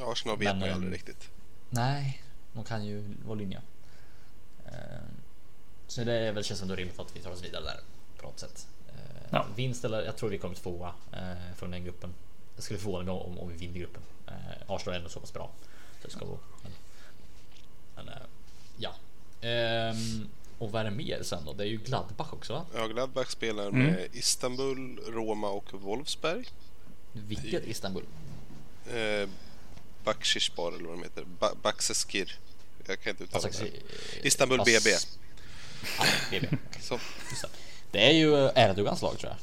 [0.02, 1.30] Arsenal vet man ju ehm, aldrig riktigt.
[1.70, 3.62] nej, de kan ju vara linja.
[4.65, 4.74] Eh,
[5.88, 7.80] så det är väl känns ändå rimligt att vi tar oss vidare där
[8.18, 8.68] på något sätt.
[9.30, 9.46] Ja.
[9.56, 12.13] Vinst eller jag tror vi kommer tvåa eh, från den gruppen.
[12.56, 14.02] Jag skulle förvåna mig om, om vi vinner gruppen.
[14.28, 14.34] Eh,
[14.68, 15.52] Arsenal är ändå så pass bra.
[16.02, 16.39] Så det ska gå.
[16.63, 16.72] Men,
[17.96, 18.22] men eh,
[18.78, 18.96] ja.
[19.42, 21.54] Ehm, och vad är det mer sen då?
[21.54, 22.65] Det är ju Gladbach också va?
[22.76, 23.86] Ja, Gladbach spelar Mm.
[23.86, 26.46] med Istanbul, Roma och Wolfsberg.
[27.13, 28.04] Vilket Istanbul?
[28.94, 29.30] Eh,
[30.04, 31.24] Bakshishbar eller vad de heter.
[31.39, 32.36] Ba- Bakseskir.
[32.88, 34.28] Jag kan inte uttala det.
[34.28, 34.89] Istanbul Bas- BB.
[36.00, 36.48] Ah, BB.
[36.82, 37.00] Så.
[37.91, 38.08] Det.
[38.10, 39.38] är ju Erdogans lag tror jag.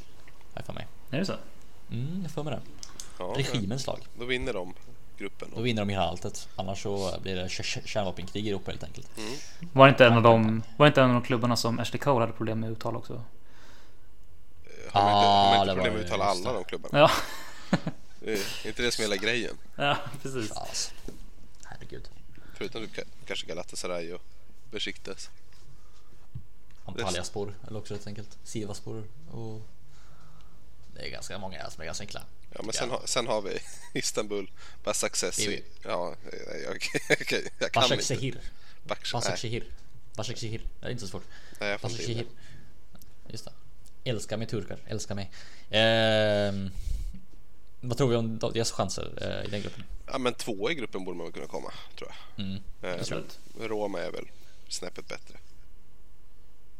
[0.54, 0.86] Här för mig.
[1.10, 1.34] Är det så?
[1.90, 2.60] Mm, jag får med det.
[3.18, 3.98] Ja, Regimens lag.
[4.18, 4.74] Då vinner de
[5.18, 5.48] gruppen.
[5.56, 6.48] Då vinner de hela alltet.
[6.56, 7.48] Annars så blir det
[7.88, 9.10] kärnvapenkrig i Europa helt enkelt.
[9.72, 12.20] Var det inte en av de, var inte en av de klubbarna som Ashley Cole
[12.20, 13.22] hade problem med uttal också?
[14.92, 16.58] Har man inte, har Ah, man inte problem med att uttala alla det.
[16.58, 16.98] de klubbarna?
[16.98, 17.10] Ja,
[18.20, 18.32] Det
[18.64, 19.56] är inte det som är hela grejen.
[19.76, 20.50] ja precis.
[20.52, 20.90] Alltså,
[21.64, 22.08] herregud.
[22.54, 24.22] Förutom typ ka- kanske Galatasaray och
[24.70, 25.30] Besiktas.
[26.86, 28.38] Antalyaspor eller också helt enkelt.
[28.44, 29.62] Sivaspor och
[30.94, 32.22] det är ganska många som är ganska enkla.
[32.50, 33.58] Ja, men sen, ha, sen har vi
[33.98, 34.50] Istanbul,
[34.84, 35.48] Basaksehir.
[35.48, 35.62] BB.
[35.82, 36.14] Ja,
[36.64, 38.38] jag, jag, jag, kan nej, Şehir.
[40.16, 40.60] Başak Şehir.
[40.80, 41.24] Det är inte så svårt.
[41.60, 42.14] nej, Şehir.
[43.26, 43.32] det.
[43.32, 43.52] Just det.
[44.04, 44.78] Älskar mig turkar.
[44.86, 45.30] Älskar mig.
[45.70, 46.70] Ehm,
[47.80, 49.84] vad tror vi om deras chanser eh, i den gruppen?
[50.06, 52.44] Ja, men två i gruppen borde man väl kunna komma, tror jag.
[52.46, 52.62] Mm.
[52.82, 53.68] Eh.
[53.68, 54.28] Roma är väl
[54.68, 55.38] snäppet bättre.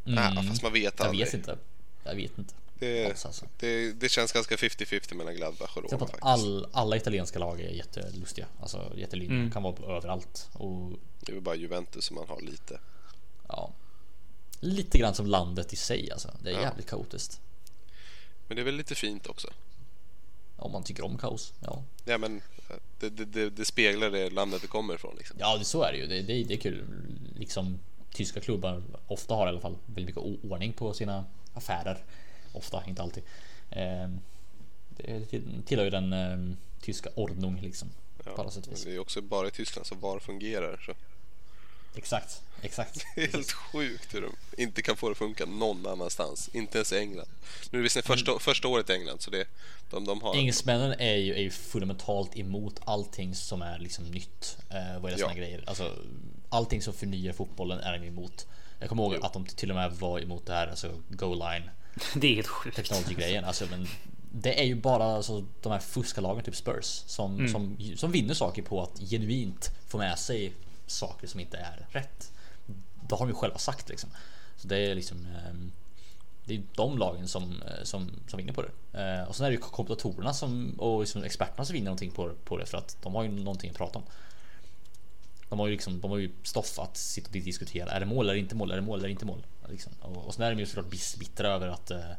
[0.07, 0.37] Mm.
[0.37, 1.27] Ja, fast man vet Jag aldrig.
[1.27, 1.59] vet inte.
[2.05, 2.55] Jag vet inte.
[2.79, 3.47] Det, alltså.
[3.59, 6.25] det, det känns ganska 50-50 mellan Gladbach och Jag Roma faktiskt.
[6.25, 8.47] all, alla italienska lag är jättelustiga.
[8.61, 9.38] Alltså jättelynniga.
[9.38, 9.51] Mm.
[9.51, 10.49] Kan vara överallt.
[10.53, 10.90] Och
[11.21, 12.81] Det är väl bara Juventus som man har lite.
[13.49, 13.73] ja.
[14.61, 16.31] Lite grann som landet i sig alltså.
[16.42, 16.61] Det är Ja.
[16.61, 17.40] jävligt kaotiskt.
[18.49, 19.49] Men det är väl lite fint också.
[20.57, 21.53] Om man tycker om kaos.
[21.61, 22.37] Ja, Ja, men
[22.71, 25.14] eh, det, det, det, det speglar det landet det kommer ifrån.
[25.19, 25.37] Liksom.
[25.40, 26.07] ja det, så är det ju.
[26.07, 26.85] Det, det, det är kul.
[27.38, 27.79] Liksom
[28.16, 31.24] tyska klubbar ofta har i alla fall väldigt mycket ordning på sina
[31.55, 31.98] affärer.
[32.52, 33.22] Ofta, inte alltid.
[33.70, 34.20] Ehm,
[34.88, 35.26] det
[35.66, 37.90] tillhör ju den ehm, tyska ordnung liksom.
[38.70, 38.85] Vis.
[38.85, 40.83] det är också bara i Tyskland som VAR fungerar.
[40.87, 40.92] Så.
[41.96, 43.05] Exakt, exakt.
[43.14, 46.50] Det är helt sjukt hur de inte kan få det att funka någon annanstans.
[46.52, 47.29] Inte ens i England.
[47.70, 49.44] Nu är det visserligen första, första året i England så det,
[49.90, 50.37] de, de har...
[50.37, 54.59] Engelsmännen är ju, är ju fundamentalt emot allting som är liksom nytt.
[54.70, 55.29] Eh, vad är det Ja.
[55.29, 55.64] såna grejer?
[55.66, 55.92] Alltså,
[56.57, 58.47] allting som förnyar fotbollen är de emot.
[58.79, 59.23] Jag kommer ihåg Jo.
[59.23, 61.71] att de till och med var emot det här, alltså goal line
[62.14, 62.77] Det är helt sjukt.
[62.77, 63.45] technology grejen.
[63.45, 63.87] Alltså, men
[64.33, 68.62] det är ju bara alltså, de här fuskarlagen, typ Spurs, som, som, som vinner saker
[68.62, 70.53] på att genuint få med sig
[70.87, 72.33] saker som inte är rätt.
[73.09, 74.11] Det har de ju själva sagt liksom.
[74.57, 75.73] Så det är liksom ehm,
[76.45, 79.01] det är de lagen som, eh, som, som vinner på det.
[79.03, 82.33] Eh, och sen är det ju kommentatorerna som, och liksom experterna som vinner någonting på,
[82.45, 84.05] på det för att de har ju någonting att prata om.
[85.49, 87.91] De har ju liksom, de har ju stoff att sitta och diskutera.
[87.91, 88.71] Är det mål eller inte mål?
[88.71, 89.47] Är det mål eller inte mål?
[89.69, 89.93] Liksom.
[90.01, 92.11] Och, och sen är de ju såklart bittra över att eh,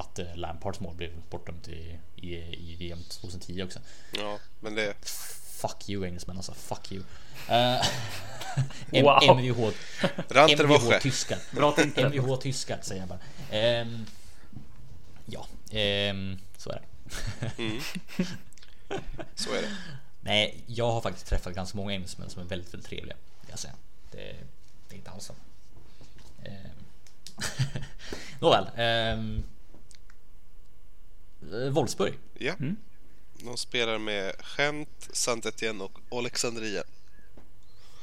[0.00, 3.78] att eh, Lampards mål blev bortdömt i, i, i VM 2010 också.
[4.12, 4.94] Ja, men det...
[5.60, 7.02] Fuck you engelsmän alltså, fuck you.
[7.50, 9.36] Uh, Wow.
[9.36, 9.72] MVH,
[10.28, 11.38] Ranter MVH tyskar.
[11.96, 13.18] MVH tyskar säger jag bara.
[13.50, 14.06] Ehm,
[15.26, 17.62] ja, ehm, så är det.
[17.62, 17.80] Mm.
[19.34, 19.76] Så är det.
[20.20, 23.16] Nej, jag har faktiskt träffat ganska många engelsmän som är väldigt, väldigt trevliga.
[23.48, 23.74] Jag säga.
[24.10, 24.36] Det,
[24.88, 25.34] det är inte alls så.
[26.44, 26.70] Ehm.
[28.40, 28.66] Nåväl.
[29.18, 29.44] Um,
[31.72, 32.18] Wolfsburg.
[32.38, 32.52] Ja.
[32.52, 32.76] Mm.
[33.38, 36.82] De spelar med Gent, saint Etienne och Alexandria.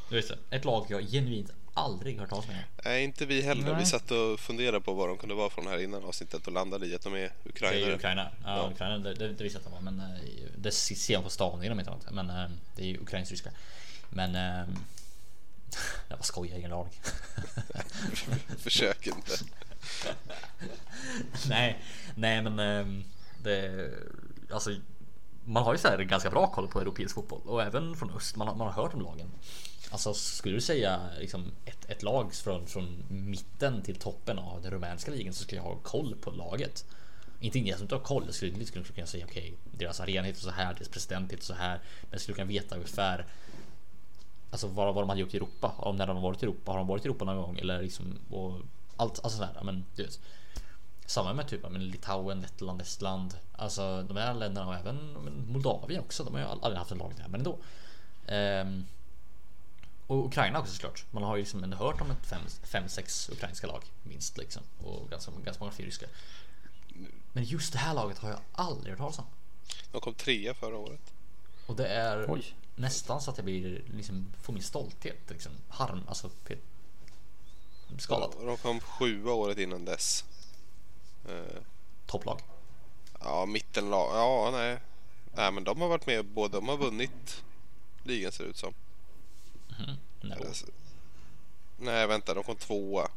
[0.10, 2.54] Just det, ett lag jag genuint aldrig hört talas om.
[2.86, 3.64] Nej, inte vi heller.
[3.64, 3.76] Nej.
[3.80, 6.88] Vi satt och funderade på vad de kunde vara från här innan avsnittet och landade
[6.88, 7.96] i att de är Det är ukrainare.
[7.96, 8.32] Ukraina.
[8.44, 8.70] Ja, Ja.
[8.74, 10.18] Ukraina det, det, det visste jag att de var, men eh,
[10.58, 12.12] det ser jag på stavningen om inte annat.
[12.12, 13.50] Men eh, det är ju ukrainsk-ryska.
[14.10, 14.42] Men eh,
[16.10, 16.94] jag bara skojar, ingen aning.
[18.58, 19.32] Försök inte.
[21.50, 21.80] nej,
[22.16, 23.04] nej, men eh,
[23.44, 23.90] det
[24.52, 24.76] alltså.
[25.50, 28.36] Man har ju så här ganska bra koll på europeisk fotboll och även från öst.
[28.36, 29.32] Man har, man har hört om lagen.
[29.92, 34.72] Alltså skulle du säga liksom ett, ett lag från, från mitten till toppen av den
[34.72, 36.86] rumänska ligan så skulle jag ha koll på laget.
[37.40, 38.24] Inte jag som inte har koll.
[38.26, 41.54] Jag skulle inte kunna säga okej, deras arena heter så här, deras president heter så
[41.54, 41.80] här.
[42.02, 43.26] Men jag skulle kunna veta ungefär.
[44.50, 45.74] Alltså vad, vad de hade gjort i Europa.
[45.78, 46.72] Om när de har varit i Europa.
[46.72, 47.58] Har de varit i Europa någon gång?
[47.58, 48.60] Eller liksom och
[48.98, 49.62] allt alltså sådär.
[49.64, 50.20] Men du vet.
[51.06, 53.34] Samma med typ men Litauen, Lettland, Estland.
[53.52, 56.24] Alltså de här länderna och även Moldavien också.
[56.24, 57.58] De har ju aldrig haft ett lag där, men ändå.
[58.28, 58.86] Um,
[60.08, 61.06] och Ukraina också såklart.
[61.12, 64.64] Man har ju liksom ändå hört om ett fem, fem sex ukrainska lag minst liksom.
[64.84, 66.06] Och ganska, ganska många ryska.
[67.34, 69.26] Men just det här laget har jag aldrig hört talas om.
[69.92, 71.14] De kom trea förra året.
[71.66, 72.56] Och det är Oj.
[72.76, 75.52] nästan så att jag blir liksom, får min stolthet liksom.
[75.70, 76.30] Harm, alltså
[77.98, 78.32] skadad.
[78.46, 80.26] De kom sjua året innan dess.
[81.30, 81.62] Eh,
[82.06, 82.42] Topplag.
[83.20, 84.16] Ja, mittenlag.
[84.16, 84.80] Ja, nej.
[85.36, 86.60] Nej, men de har varit med båda.
[86.60, 87.44] De har vunnit
[88.04, 88.74] ligan ser det ut som.
[90.22, 90.66] Nej, Eller så-
[91.78, 92.34] Nej, vänta.
[92.34, 93.10] De kom tvåa.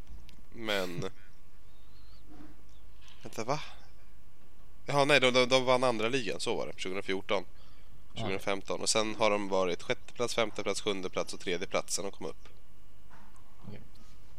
[0.53, 1.11] Men...
[3.23, 3.61] Vänta, va?
[4.87, 6.41] Jaha, nej, de, de, de vann andra ligan.
[6.41, 6.73] Så var det.
[6.73, 7.45] 2014.
[8.15, 8.81] 2015.
[8.81, 12.05] Och sen har de varit sjätte plats, femte plats, sjunde plats och tredje plats sen
[12.05, 12.49] de kom upp.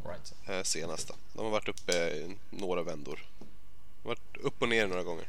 [0.06, 0.34] All right.
[0.48, 1.14] Eh, senast då.
[1.34, 3.26] De har varit uppe i några vändor.
[3.40, 3.46] De
[4.10, 5.28] har varit upp och ner några gånger.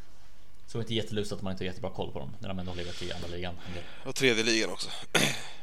[0.72, 2.58] Så det är inte jättelustigt att man inte har jättebra koll på dem när de
[2.58, 3.54] ändå har legat i andra ligan.
[4.06, 4.90] Och tredje ligan också.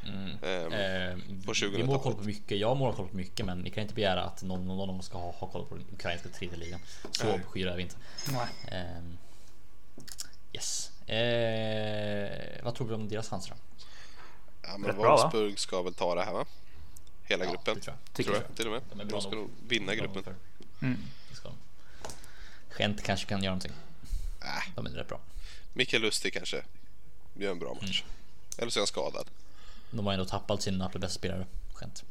[0.08, 0.30] Mm.
[0.44, 2.02] Ehm, Eh, På vi må ha 2000-talet.
[2.04, 4.68] koll på mycket, jag må koll på mycket men ni kan inte begära att någon,
[4.68, 6.80] någon av dem ska ha, ha koll på den ukrainska tredje ligan.
[7.12, 7.42] Så Nej.
[7.48, 7.96] skyra är vi inte.
[8.32, 8.48] Nej.
[8.82, 9.18] Ehm,
[10.54, 10.92] yes.
[11.10, 13.56] Eh, vad tror vi om deras chanser då?
[14.62, 15.22] Ja, men Rätt bra, va?
[15.22, 16.46] Wolfsburg ska väl ta det här va?
[17.24, 17.76] Hela Ja, gruppen.
[17.76, 18.14] det tror jag.
[18.16, 18.50] Tycker tror jag.
[18.50, 18.82] jag, till och med.
[18.94, 19.50] De De, ska nog.
[19.68, 20.24] vinna gruppen.
[20.24, 20.36] för-
[20.82, 20.98] Mm.
[21.30, 21.56] Det ska de.
[22.84, 23.72] Gent kanske kan göra någonting.
[24.84, 25.20] De är rätt bra.
[25.74, 26.64] Mikael Lustig kanske
[27.34, 28.04] gör en bra match.
[28.04, 28.14] Mm.
[28.58, 29.28] Eller så är han skadad.
[29.92, 31.46] De har ändå tappat sin absolut bästa spelare,
[31.82, 32.04] Gent.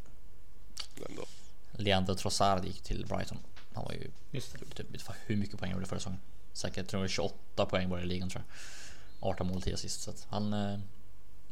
[1.09, 1.25] Ändå.
[1.73, 3.39] Leandro Trossard gick till Brighton.
[3.75, 4.59] Han var ju Just det.
[4.85, 4.87] typ,
[5.27, 6.21] hur mycket poäng gjorde förra säsongen.
[6.53, 8.43] Säkert tror jag 28 poäng bara i ligan tror
[9.21, 9.31] jag.
[9.31, 10.79] 18 mål 10 assist så att han eh,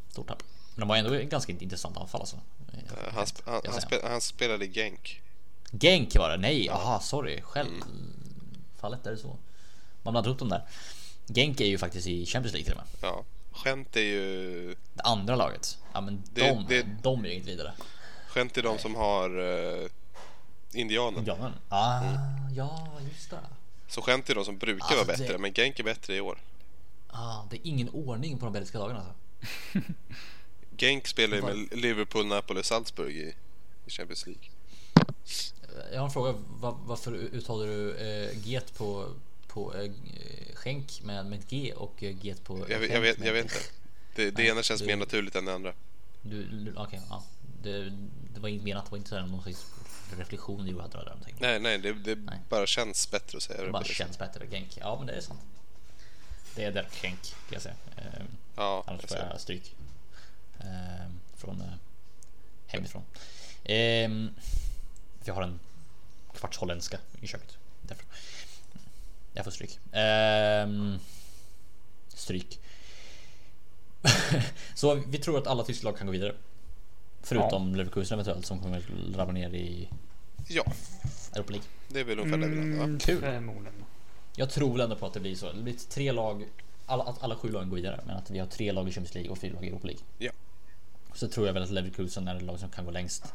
[0.09, 0.43] stort tapp.
[0.75, 2.35] Men de var ändå ganska intressant anfall alltså.
[2.73, 4.01] Eh, Eh, Han, sp- han, jag han, säger.
[4.01, 5.21] spe- han spelade i Genk.
[5.71, 6.37] Genk var det?
[6.37, 7.41] Nej, aha, sorry.
[7.41, 7.67] Själv.
[7.75, 8.13] Mm.
[8.77, 9.37] Fallet är det så.
[10.03, 10.61] Man blandar ihop dem där.
[11.27, 13.11] Genk är ju faktiskt i Champions League till och med.
[13.11, 13.23] Ja.
[13.65, 14.75] Gent är ju...
[14.93, 15.77] Det andra laget.
[15.93, 17.73] Ja men Det- de, det- de är ju inget vidare.
[18.35, 19.89] Gent är de som har uh,
[20.73, 21.23] Indianen.
[21.27, 21.51] Ja men.
[21.69, 22.01] Ah,
[22.55, 23.39] ja just det.
[23.87, 26.21] Så Gent är de som brukar Alltså, vara bättre, det- men Genk är bättre i
[26.21, 26.41] år.
[27.07, 29.13] Ah, det är ingen ordning på de belgiska lagen alltså.
[30.77, 33.33] Genk spelar ju med Liverpool, Napoli och Salzburg i,
[33.85, 34.43] i Champions League.
[35.91, 36.31] Jag har en fråga.
[36.49, 39.09] Va- varför uttalar du eh, get på,
[39.57, 39.91] på eh,
[40.55, 43.43] skänk med, med ett G och eh, get på Jag, vet- jag, vet, jag vet
[43.43, 43.59] inte.
[44.15, 45.73] Det, det ena känns du- mer naturligt än det andra.
[46.21, 47.23] Du, du, okej, ja.
[47.63, 47.89] Det,
[48.33, 49.65] det var inte menat, det var inte så här någon slags
[50.17, 51.17] reflektion du hade där.
[51.39, 52.39] Nej, nej, det, det Nej.
[52.49, 54.47] bara känns bättre att säga Det bara känns bättre.
[54.47, 54.77] Genk.
[54.81, 55.39] Ja, men det är sant.
[56.55, 57.75] Det är där skänk kan jag säga.
[57.97, 58.21] Eh,
[58.55, 59.75] Ja, annars får jag stryk.
[60.59, 61.67] Eh, från eh,
[62.67, 63.03] hemifrån.
[63.63, 64.09] Eh,
[65.21, 65.59] för jag har en
[66.33, 67.57] kvarts holländska i köket.
[67.81, 68.05] Därför.
[69.37, 69.79] Jag får stryk.
[69.93, 70.67] Eh,
[72.07, 72.59] stryk.
[74.75, 76.35] Så vi tror att alla tyska lag kan gå vidare.
[77.21, 78.81] Förutom Leverkusen eventuellt som kommer
[79.15, 79.89] ramla ner i
[80.47, 80.63] Ja,
[81.35, 81.67] Europa League.
[81.87, 83.57] det är väl ungefär det vi landar?
[83.57, 83.73] Mm.
[84.35, 85.51] Jag tror väl ändå på att det blir så.
[85.51, 86.45] Det blir tre lag,
[86.85, 89.13] alla, att alla sju lagen går vidare, men att vi har tre lag i Champions
[89.13, 90.03] League och fyra lag i Europa League.
[90.17, 90.31] Ja.
[91.13, 93.33] Så tror jag väl att Leverkusen är det lag som kan gå längst.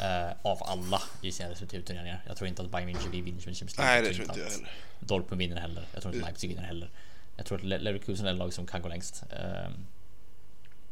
[0.00, 2.22] Eh, av alla i sina respektive turneringar.
[2.26, 3.92] Jag tror inte att Bayern München vinner Champions League.
[3.92, 4.72] Nej, det jag tror inte jag att heller.
[5.00, 5.86] Dortmund vinner heller.
[5.92, 6.90] Jag tror inte Leipzig vinner heller.
[7.36, 9.22] Jag tror att Le- Leverkusen är det lag som kan gå längst.
[9.30, 9.70] Eh,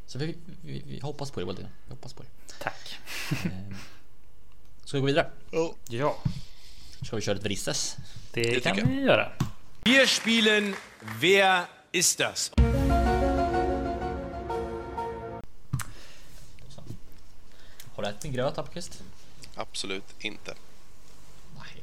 [0.07, 1.67] så vi, vi, vi hoppas på det, Waldin.
[1.87, 2.29] Vi hoppas på det.
[2.61, 2.99] Tack.
[3.31, 3.77] Eh,
[4.85, 5.31] ska vi gå vidare?
[5.91, 6.17] Ja,
[7.07, 7.97] Ska vi köra ett vrisses?
[8.33, 9.33] det, tycker kan vi göra.
[9.85, 10.75] Wir spielen
[11.21, 12.51] Wer ist das?
[17.99, 19.03] Har du ätit din gröt, Appelqvist?
[19.55, 20.55] Absolut inte.
[21.57, 21.83] Nej.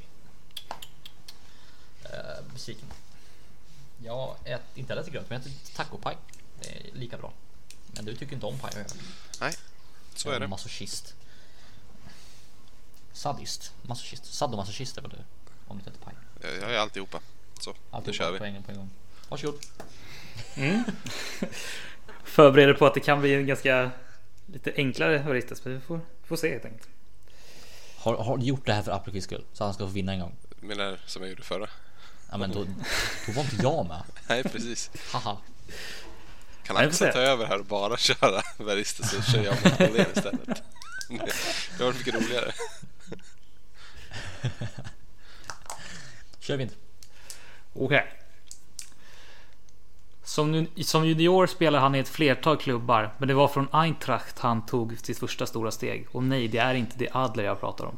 [2.05, 2.87] Uh, besviken.
[4.03, 6.17] Jag äter inte heller ätit gröt, men jag äter tacopaj.
[6.59, 7.33] Det är lika bra.
[7.87, 8.85] Men du tycker inte om paj har.
[9.41, 9.55] Nej,
[10.15, 10.47] så är det.
[10.47, 11.15] Masochist.
[13.13, 13.73] Sadist.
[13.81, 14.33] Masochist.
[14.33, 15.17] Sadomasochist är väl du?
[15.67, 16.13] Om du inte äter paj.
[16.61, 17.19] Jag är alltihopa.
[17.59, 18.49] Så, nu Alltid kör På vi.
[18.49, 18.89] en, på en gång.
[19.29, 19.59] Varsågod.
[22.23, 23.91] Förbereder på att det kan bli en ganska
[24.45, 26.89] lite enklare Horistas, men vi får, får se helt enkelt.
[27.97, 29.45] Har, har du gjort det här för Appelqvists skull?
[29.53, 30.35] Så han ska få vinna en gång?
[30.59, 31.69] Menar som jag gjorde förra.
[32.31, 32.63] Ja men då,
[33.25, 34.03] då var inte jag med.
[34.27, 34.91] Nej, precis.
[35.11, 35.37] Haha.
[36.63, 40.63] Kan Axel ta över här och bara köra Verista så kör jag mot Bolén istället.
[41.77, 42.51] Det var mycket roligare.
[46.39, 46.75] Kör vi inte.
[47.73, 48.24] Okej.
[50.25, 54.65] Som, som junior spelar han i ett flertal klubbar, men det var från Eintracht han
[54.65, 56.07] tog sitt första stora steg.
[56.11, 57.97] Och nej, det är inte det Adler jag pratar om.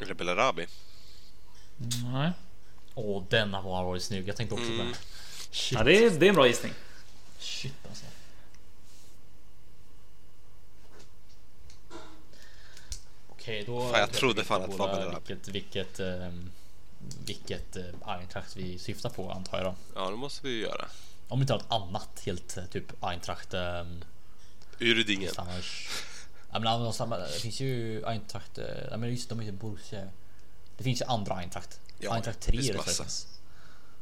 [0.00, 0.66] Eller Belarabi.
[2.12, 2.32] Nej.
[2.94, 4.28] Åh, oh, denna var varit snygg.
[4.28, 4.80] Jag tänkte också på den.
[4.80, 4.96] Mm.
[5.70, 6.72] Ja, det är, det är en bra gissning.
[7.38, 8.04] Shit alltså.
[13.28, 13.88] Okej, okay, då...
[13.88, 15.20] Fan, jag trodde fan att det var Belarabi.
[15.26, 16.50] Vilket, vilket um
[17.24, 19.74] vilket eh, Eintracht vi syftar på antar jag då.
[19.94, 20.88] Ja, det måste vi ju göra.
[21.28, 23.54] Om inte något annat helt eh, typ Eintracht...
[23.54, 24.04] Um,
[24.80, 25.32] Urdingen.
[25.36, 25.88] Annars...
[26.52, 28.58] Ja, men alltså, samma, det finns ju Eintracht...
[28.58, 30.08] eh, Ja, men just de är ju Borussia.
[30.76, 31.80] Det finns ju andra Eintracht.
[31.98, 33.10] Ja, Eintracht det 3 finns är det.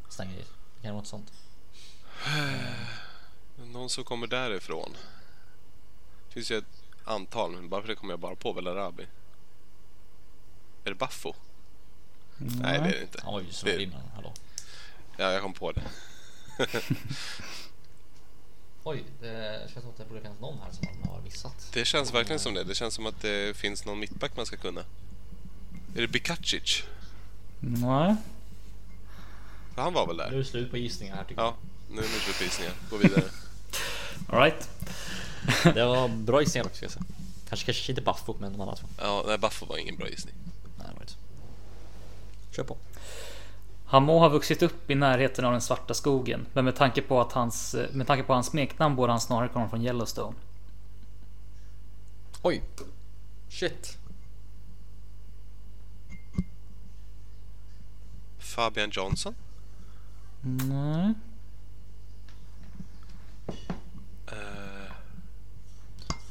[0.09, 0.45] Såna grejer.
[0.77, 1.33] Det kan vara något sånt.
[3.73, 4.97] Någon som kommer därifrån.
[6.29, 9.03] Det finns ju ett antal, men bara för det kommer jag bara på Belarabi.
[10.85, 11.35] Är det Baffo?
[12.37, 13.21] Nej, det är det inte.
[13.25, 14.01] Han var ju så Det- innan.
[14.15, 14.33] Hallå.
[15.17, 15.83] Ja, jag kom på det.
[18.85, 21.69] Oj, det känns som att det borde finnas någon här som man har missat.
[21.73, 22.65] Det känns verkligen som det.
[22.65, 24.81] Det känns som att det finns någon mittback man ska kunna.
[25.97, 26.83] Är det Bikacic?
[27.61, 28.17] Nej.
[29.75, 30.39] För han var väl Nu är där?
[30.39, 31.55] det slut på gissningar här tycker Ja,
[31.91, 32.73] nu är det slut på gissningar.
[32.91, 33.25] Gå vidare.
[34.29, 34.69] Alright.
[35.65, 35.75] jag.
[35.75, 37.05] Det var bra gissningar också ska jag säga.
[37.49, 38.87] Kanske, kanske inte Baffo men de andra två.
[38.99, 40.35] Ja, nej, Baffo var ingen bra gissning.
[40.79, 41.15] Nej, det var inte.
[42.53, 42.77] Kör på.
[43.87, 47.21] Han må ha vuxit upp i närheten av den svarta skogen, men med tanke på
[47.21, 50.37] att hans, med tanke på hans smeknamn borde han snarare komma från Yellowstone.
[52.43, 52.63] Oj.
[53.49, 53.99] Shit.
[58.39, 59.35] Fabian Johnson?
[60.41, 61.15] Nej.
[64.27, 64.93] Eh,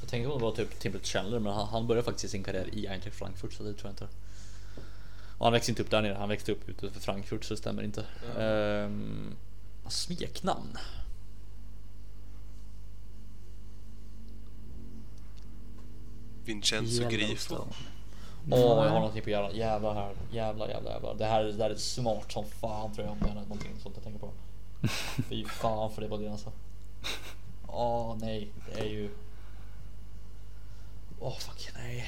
[0.01, 2.69] Jag tänkte att det var typ Timbert Chandler men han, han började faktiskt sin karriär
[2.73, 4.07] i Eintracht Frankfurt så det tror jag inte.
[5.41, 7.83] Och han växte inte upp där nere, han växte upp utanför Frankfurt så det stämmer
[7.83, 8.05] inte.
[8.39, 9.35] Ehm,
[9.87, 10.77] smeknamn?
[16.45, 17.55] Vincenzo Grifo?
[18.51, 19.55] Åh, jag har någonting på hjärnan.
[19.55, 20.15] Jävlar här.
[20.31, 21.15] Jävlar, jävlar, jävlar.
[21.15, 23.11] Det här, det här är smart som fan tror jag.
[23.11, 24.31] Om det är någonting sånt jag tänker på.
[25.29, 26.51] Fy fan för det det alltså.
[27.67, 29.09] Åh nej, det är ju...
[31.19, 32.05] Åh fuck nej.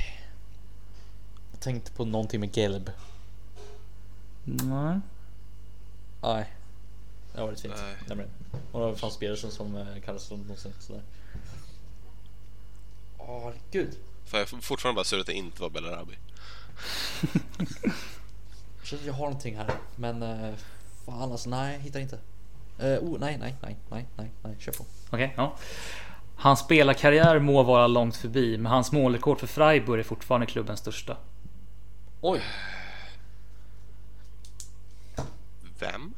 [1.51, 2.91] Jag tänkte på någonting med Gelb.
[4.43, 4.99] Nej.
[6.21, 6.53] Nej.
[7.33, 7.73] Det var lite fint.
[7.77, 7.95] Nej.
[8.07, 8.31] Nämligen.
[8.71, 11.01] Och det var Frans Pedersen som eh, kallades för någonsin sådär.
[13.17, 13.97] Åh gud.
[14.25, 16.13] För jag är fortfarande bara sur att det inte var Belarabi.
[18.83, 19.71] Jag känner att jag har någonting här.
[19.95, 20.53] Men eh,
[21.05, 22.19] fan alltså nej, hittar inte.
[22.79, 24.85] Eh, oh nej, nej, nej, nej, nej, nej, kör på.
[25.09, 25.55] Okej, ja.
[26.35, 31.17] Hans spelarkarriär må vara långt förbi, men hans målrekord för Freiburg är fortfarande klubbens största.
[32.21, 32.41] Oj.
[35.83, 36.13] Vem?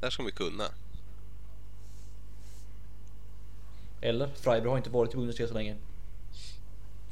[0.00, 0.64] Där ska vi kunna.
[4.00, 5.76] Eller Freiburg har inte varit i Bundesliga så länge.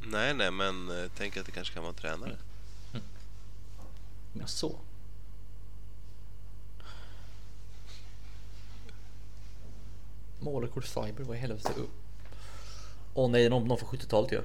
[0.02, 2.36] Nej, nej, men eh, tänk att det kanske kan vara en tränare.
[4.32, 4.78] Ja, så.
[10.40, 11.72] Målrekord Freiburg, vad i helvete?
[13.14, 14.42] Åh oh, nej, någon, någon från 70-talet ju.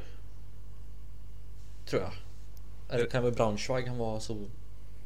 [1.86, 2.14] Tror jag.
[2.90, 4.48] Eller kan det vara Braunschweig han var så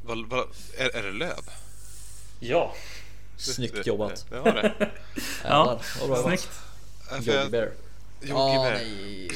[0.08, 0.46] Vad, vad,
[0.78, 1.50] är, är det Löv?
[2.40, 2.74] Ja,
[3.36, 4.26] snyggt jobbat.
[4.30, 4.74] Det, det var det.
[5.42, 6.22] Bra jobbat.
[6.22, 6.48] snyggt.
[7.12, 7.70] Yogi Bear.
[8.22, 8.72] Yogi Ah, Bear.
[8.74, 9.28] nej.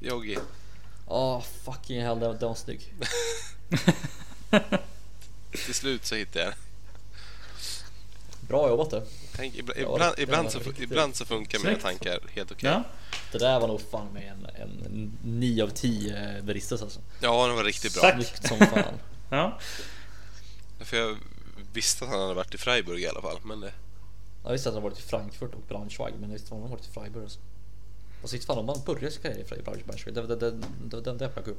[0.00, 0.38] Yogi.
[1.06, 2.92] Åh fucking hell, den, den var snygg.
[5.64, 6.56] Till slut så hittade jag det.
[8.48, 9.02] Bra jobbat det.
[9.36, 12.70] Tänk, ibland, Ja, ibland, så, ibland så funkar mina tankar helt okej.
[12.70, 12.82] Ja.
[13.32, 17.00] Det där var nog fan med en, en 9 av 10 Beristas alltså.
[17.20, 18.12] Ja, den var riktigt bra.
[18.12, 18.84] Snyggt som fan.
[19.34, 19.58] Ja.
[20.80, 21.16] För jag
[21.72, 23.38] visste att han hade varit i Freiburg i alla fall.
[23.42, 23.72] Men det,
[24.44, 26.70] Jag visste att han varit i Frankfurt och Braunschweig men jag visste inte att han
[26.70, 27.40] varit i Freiburg alltså.
[28.22, 30.50] Och sitt fan om man börjar sin karriär i Freiburg, Braunschweig, det var det, det,
[30.84, 31.54] det, det, det jag.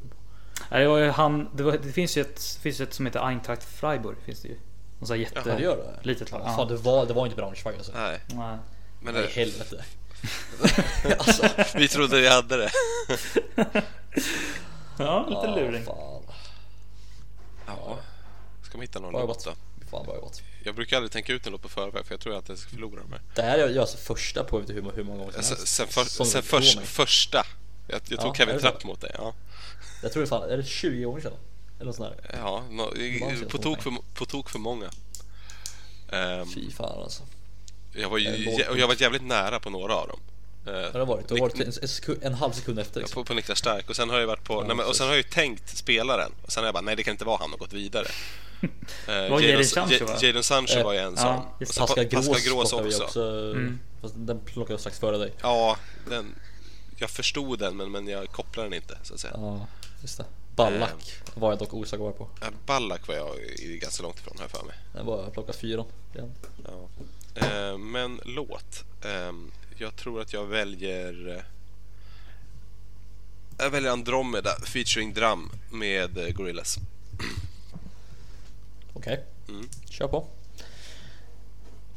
[0.71, 3.27] Nej, Det, var ju han, det, var, det finns ju ett, finns ett som heter
[3.27, 4.17] Eintracht Freiburg.
[4.25, 4.57] Finns det ju.
[4.99, 5.49] Någon sån här jätte...
[5.49, 6.07] Ja det gör det?
[6.07, 6.55] Litet lag.
[6.55, 7.91] Fan det var, det var inte Braunschweig alltså.
[7.95, 8.19] nej.
[8.27, 8.57] Nej.
[8.99, 9.85] Men Nej det, helvete.
[11.17, 11.49] alltså.
[11.75, 12.71] vi trodde vi hade det.
[14.97, 15.83] Ja, lite luring.
[15.85, 16.14] Fan.
[17.67, 17.97] Ja.
[18.63, 19.43] Ska man hitta någon Bra jobbat.
[19.91, 20.41] Fan bra jobbat.
[20.63, 22.69] Jag brukar aldrig tänka ut en låt på förväg för jag tror att jag ska
[22.69, 23.21] förlora här.
[23.35, 25.75] Det här är jag alltså första på hur, hur många gånger som Sen, helst.
[25.75, 26.85] sen, för, Som sen förs, mig.
[26.85, 27.45] första.
[27.87, 28.59] Jag, jag tog Ja, Kevin?
[28.59, 29.11] Trapp mot dig.
[29.13, 29.33] Ja,
[30.03, 31.33] Jag tror det fan, är det 20 gånger sedan?
[31.75, 32.35] Eller nåt sånt där.
[32.39, 32.83] ja no,
[33.19, 34.89] på, jag tok för, på tok för många.
[36.11, 37.23] Ehm, Fy fan alltså.
[37.93, 40.19] jag, var ju, och jag var jävligt nära på några av dem.
[40.67, 41.59] Eh, Det har varit, det har varit
[42.09, 43.23] en, en, halv sekund efter liksom.
[43.23, 45.07] på, på Niklas Stark och sen har jag varit på, Ja, nej, men, och sen
[45.07, 47.37] har jag ju tänkt spelaren och sen har jag bara, nej det kan inte vara
[47.37, 48.07] han och gått vidare.
[49.07, 50.17] Eh, Jadon Sancho, Ja-?
[50.21, 51.59] Jadon Sancho Eh, var ju en ja, sån.
[51.59, 53.21] just Och sen Pascal Pa- Grås, Pascal Grås plockade vi också.
[53.21, 53.79] Mm.
[54.01, 55.33] Fast den plockade jag strax före dig.
[55.41, 55.77] Ja,
[56.09, 56.35] den,
[56.97, 59.33] jag förstod den men, men jag kopplade den inte så att säga.
[59.37, 59.67] Ja,
[60.01, 60.25] just det.
[60.55, 62.27] Ballack var jag dock osäker på.
[62.41, 64.75] Eh, Ballack var jag i- ganska långt ifrån här för mig.
[64.93, 65.85] Den var jag plockat fyra.
[66.13, 66.31] igen.
[66.65, 66.89] Ja.
[67.47, 68.83] Eh, men låt.
[69.77, 71.27] Ehm, jag tror att jag väljer...
[71.37, 71.43] eh,
[73.57, 76.77] Jag väljer Andromeda featuring Drum med eh, Gorillaz.
[78.93, 79.69] Okej, Mm.
[79.89, 80.27] kör på.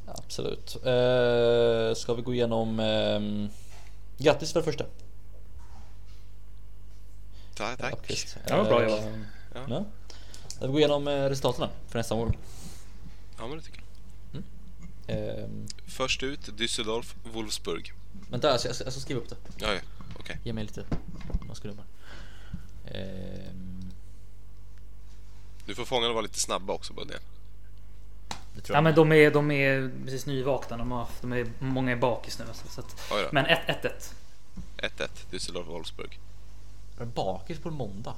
[0.07, 0.77] Absolut.
[0.87, 2.81] Uh, ska vi gå igenom...
[2.81, 3.49] ehm,
[4.19, 4.85] grattis för det första.
[7.55, 7.93] Ta- Tack.
[7.93, 8.37] Appqvist.
[8.49, 9.05] Ja, bra jobbat.
[9.05, 9.13] Eh,
[9.55, 9.65] Ja.
[9.69, 9.85] ja.
[10.61, 12.37] Vi gå igenom eh, resultaten för nästa omgång.
[13.39, 13.88] Ja, men det tycker jag.
[15.09, 17.93] Ehm, Först ut Düsseldorf, Wolfsburg.
[18.31, 19.37] vänta, jag ska, jag ska skriva upp det.
[19.59, 19.81] Ja, ja.
[20.19, 20.39] Okej.
[20.45, 20.85] Ge mig lite...
[21.47, 21.85] Man ska nummer.
[25.67, 27.21] Du får fångarna vara lite snabba också, Budden.
[28.55, 30.77] det tror Ja men de är, de är precis nyvakna.
[30.77, 32.45] De, har, de är, många är bakis nu.
[32.49, 33.29] alltså, Så att, Oj då.
[33.33, 34.13] men 1-1.
[34.79, 36.19] 1-1, Düsseldorf, Wolfsburg.
[36.97, 38.15] Är det bakis på en måndag?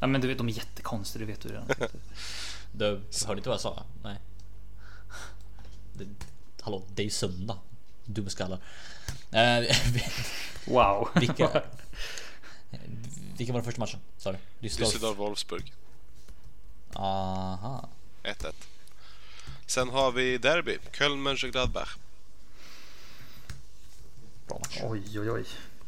[0.00, 1.66] Ja men du vet, de är jättekonstiga, det vet du redan.
[2.72, 2.84] Du
[3.26, 3.82] hörde inte vad jag sa?
[4.02, 4.16] Nej.
[5.98, 6.06] Det,
[6.60, 7.58] hallå, det är ju söndag.
[8.04, 8.58] Dumskallar.
[9.32, 9.76] Eh,
[10.66, 11.08] Wow.
[11.14, 11.34] vilka,
[13.36, 14.00] vilka var den första matchen?
[14.18, 14.38] Sa du?
[14.60, 14.92] Düsseldorf?
[14.92, 15.72] Düsseldorf, Wolfsburg.
[16.94, 17.88] Aha.
[18.22, 18.52] 1-1.
[19.66, 21.96] Sen har vi derby, Köln, Mönchengladbach.
[24.48, 24.78] Bra match.
[24.82, 25.44] Oj oj oj.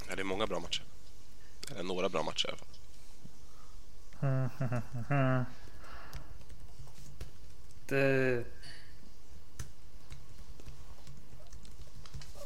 [0.09, 0.83] Ja, det är många bra matcher.
[1.71, 2.69] Eller några bra matcher i alla fall.
[7.89, 8.45] Det...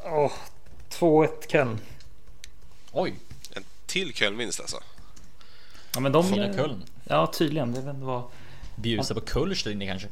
[0.05, 0.33] Åh,
[1.03, 1.78] 2-1 Köln.
[2.92, 3.14] Oj!
[3.55, 4.76] En till Köln-vinst alltså.
[5.94, 6.28] Ja men de...
[6.28, 6.84] Fånga Köln.
[7.05, 7.72] Ja tydligen.
[7.72, 8.22] Det vet inte vad...
[8.76, 10.09] Bjussa på Kölsch där inne kanske?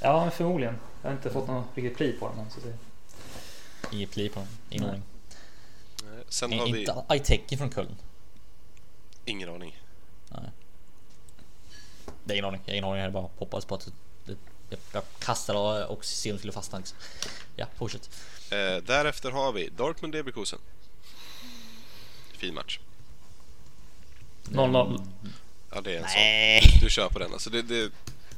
[0.00, 0.78] Ja men förmodligen.
[1.02, 2.50] Jag har inte fått någon riktigt pli på den än.
[2.50, 2.76] Så det...
[3.96, 4.48] Inget pli på dem.
[4.70, 4.90] Ingen Nej.
[4.90, 5.02] aning.
[6.04, 6.80] Nej, Sen Är har vi...
[6.80, 7.96] Inte Aiteki från Köln?
[9.24, 9.80] Ingen aning.
[12.24, 12.60] Det är ingen aning.
[12.64, 13.02] Jag har ingen aning.
[13.02, 13.92] Jag bara hoppas på att
[14.24, 14.36] det,
[14.92, 16.78] jag, jag kastar och ser om det skulle fastna.
[16.78, 16.96] Liksom.
[17.56, 18.10] Ja, fortsätt.
[18.50, 20.58] Eh, därefter har vi Dortmund, Leverkusen.
[22.38, 22.78] Fin match.
[24.44, 25.00] 0-0.
[25.74, 26.62] Ja, det är en Nej.
[26.62, 26.80] sån.
[26.80, 27.32] Du kör på den.
[27.32, 27.90] Alltså det, det,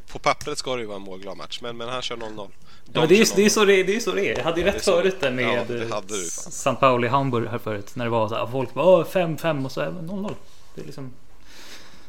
[0.08, 2.48] på pappret ska det ju vara en målglad match, men, men han kör 0-0.
[2.92, 3.48] Ja, men det, är, ju- det, är 0-0.
[3.48, 4.36] så det, är- det är så det är.
[4.38, 6.52] Jag hade ju Ja, rätt förut där med Ja, det hade du fan.
[6.52, 7.96] San Pauli Hamburg här förut.
[7.96, 10.34] När det var så här, folk bara 5-5 och så är det 0-0.
[10.74, 11.12] Det är liksom...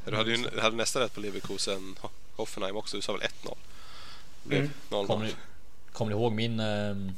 [0.05, 2.95] Du hade ju du hade nästan rätt på Leverkusen Ho- Hoffenheim också.
[2.97, 3.55] Du sa väl 1-0?
[4.47, 4.71] Blev Mm.
[4.89, 5.07] 0-0.
[5.07, 5.33] Kommer ni,
[5.93, 6.59] kommer ni ihåg min...
[6.59, 7.11] ehm,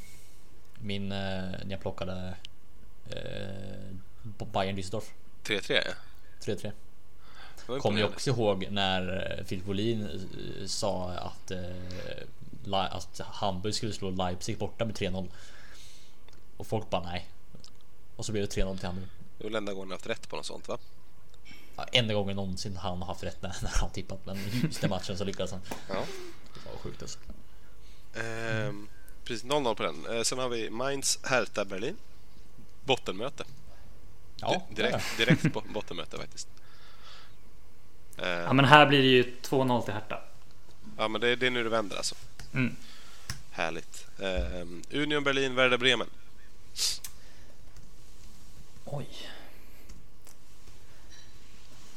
[0.81, 1.11] Min...
[1.11, 2.33] eh, När jag plockade...
[3.15, 3.95] Uh,
[4.53, 5.03] Bayern Düsseldorf.
[5.43, 5.93] 3-3 ja.
[6.41, 6.61] 3-3.
[6.61, 6.71] Det
[7.65, 13.75] var Kommer ni också ihåg när eh, Filip Wåhlin eh, sa att, eh, att Hamburg
[13.75, 15.27] skulle slå Leipzig borta med 3-0?
[16.57, 17.27] Och folk bara nej.
[18.15, 19.07] Och så blev det 3-0 till Hamburg.
[19.37, 20.77] Det var väl enda gången haft rätt på något sånt va?
[21.75, 24.89] Ja, enda gången någonsin han har haft rätt när, när han tippat men just den
[24.89, 25.61] matchen så lyckades han.
[25.89, 26.03] Ja.
[26.83, 27.19] Var sjukt alltså.
[28.13, 28.87] Ehm,
[29.23, 30.05] precis, 0-0 på den.
[30.05, 31.97] Eh, sen har vi Mainz, Hertha, Berlin.
[32.85, 33.43] Bottenmöte.
[34.41, 36.47] Ja, Di- direkt, direkt bo- bottenmöte faktiskt.
[38.17, 40.21] Ja men här blir det ju 2-0 till Hertha.
[40.97, 42.15] ja men det, det är nu det vänder alltså.
[42.53, 42.75] Mm.
[43.51, 44.07] Härligt.
[44.19, 46.07] Ehm, Union Berlin, Werder Bremen.
[48.85, 49.07] Oj.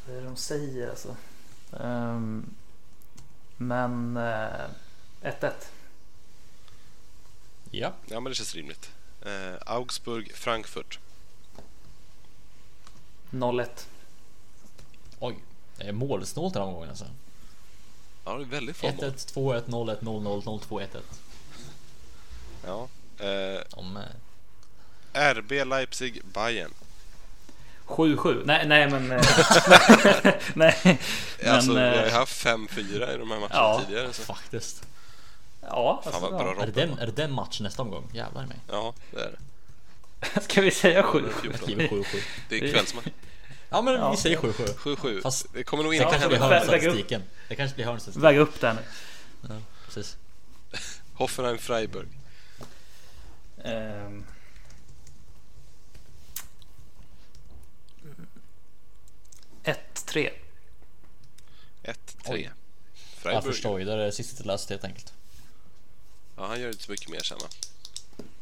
[0.07, 1.17] Vad är det de säger alltså?
[1.81, 2.47] Ehm,
[3.67, 4.17] men...
[4.17, 4.69] eh,
[5.23, 5.53] 1-1.
[7.71, 8.91] Ja, Ja men det känns rimligt.
[9.27, 10.99] Ehm, Augsburg, Frankfurt.
[13.31, 13.69] 0-1.
[15.19, 15.37] oj.
[15.77, 17.07] Det är målsnålt den här omgången alltså.
[18.25, 19.55] Ja det är väldigt få 1-1, mål.
[19.55, 21.01] 2-1, 0-1, 0-0, 0-2, 1-1.
[22.67, 22.89] Ja.
[23.19, 23.97] Ehm, De,
[25.13, 26.71] eh, RB, Leipzig, Bayern.
[27.93, 28.43] 7-7.
[28.45, 29.13] Nej, nej men...
[29.13, 29.23] Eh,
[30.55, 30.79] nej.
[30.85, 34.13] Men, alltså, eh, vi har ju haft 5-4 i de här matcherna ja, tidigare.
[34.13, 34.23] Så.
[34.23, 34.83] faktiskt.
[35.61, 36.63] Ja, Fan, alltså, bra ja.
[36.63, 38.09] Är, det den, är det den matchen nästa omgång?
[38.13, 38.57] Jävlar i mig.
[38.71, 40.41] Ja, det är det.
[40.41, 42.05] Ska vi säga 7-7?
[42.49, 43.07] Det är kvällsmatch.
[43.71, 44.11] Ja men ja.
[44.11, 44.97] vi säger 7-7.
[44.97, 45.23] 7-7.
[45.23, 46.39] Fast det kommer nog inte ja, hända.
[46.39, 47.23] Hörnstatistiken.
[47.49, 48.23] Det kanske blir hörnstatistiken.
[48.23, 48.79] Väga upp den.
[49.43, 49.49] Ja,
[49.85, 50.17] precis.
[51.15, 52.09] Hoffenheim-Freiburg.
[53.65, 54.25] Um,
[59.65, 60.31] 1-3.
[61.83, 62.51] 1-3.
[63.25, 65.13] Jag förstår ju, det är det sista till last helt enkelt.
[66.37, 67.39] Ja, han gör inte så mycket mer sen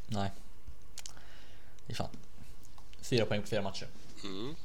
[0.06, 0.30] Nej.
[1.86, 2.08] Det fan.
[3.00, 3.86] Fyra poäng på fyra matcher.
[4.24, 4.56] Mm.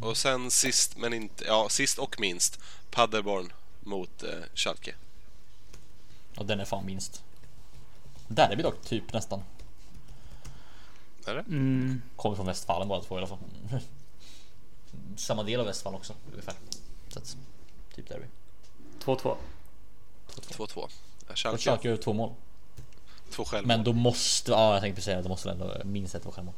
[0.00, 2.60] Och sen sist men inte, ja sist och minst,
[2.90, 4.94] Paderborn mot eh, Schalke.
[6.36, 7.22] Och den är fan minst.
[8.28, 9.42] Där är vi dock typ nästan.
[11.26, 11.40] Är det?
[11.40, 12.02] Mm.
[12.16, 13.38] Kommer från Västfalen båda två i alla fall.
[15.16, 16.54] Samma del av Västfalen också ungefär.
[17.08, 17.36] Så att,
[17.94, 18.26] typ vi.
[19.04, 19.36] 2-2.
[20.36, 20.68] 2-2.
[20.76, 20.88] Ja,
[21.30, 22.34] Och Schalke, Schalke gör två mål.
[23.30, 23.76] två självmål.
[23.76, 26.34] Men då måste, ja jag tänkte precis säga att det måste ändå minst ett vara
[26.34, 26.54] självmål.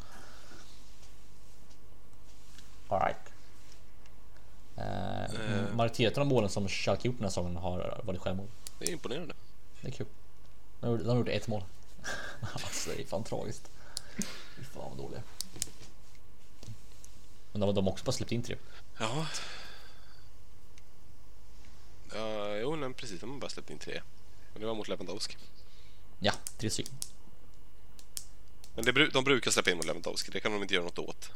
[2.88, 3.16] Alright.
[4.76, 8.46] Eh, Majoriteten av målen som Schalke gjort den här säsongen har varit självmål.
[8.78, 9.34] det är imponerande.
[9.80, 10.06] Det är kul.
[10.80, 11.64] De gjorde, de gjorde ett mål.
[12.52, 13.70] alltså det är fan tragiskt.
[14.56, 15.22] Fy fan vad dåliga.
[17.52, 18.56] Men de, de har också bara släppt in tre.
[18.98, 19.26] Ja.
[22.14, 23.20] Ja, jo, men precis.
[23.20, 24.00] De har bara släppt in tre.
[24.54, 25.36] Och det var mot Lewandowski.
[26.20, 26.94] Ja, tre stycken.
[28.74, 30.30] Men det, de brukar släppa in mot Lewandowski.
[30.30, 31.30] Det kan de inte göra något åt.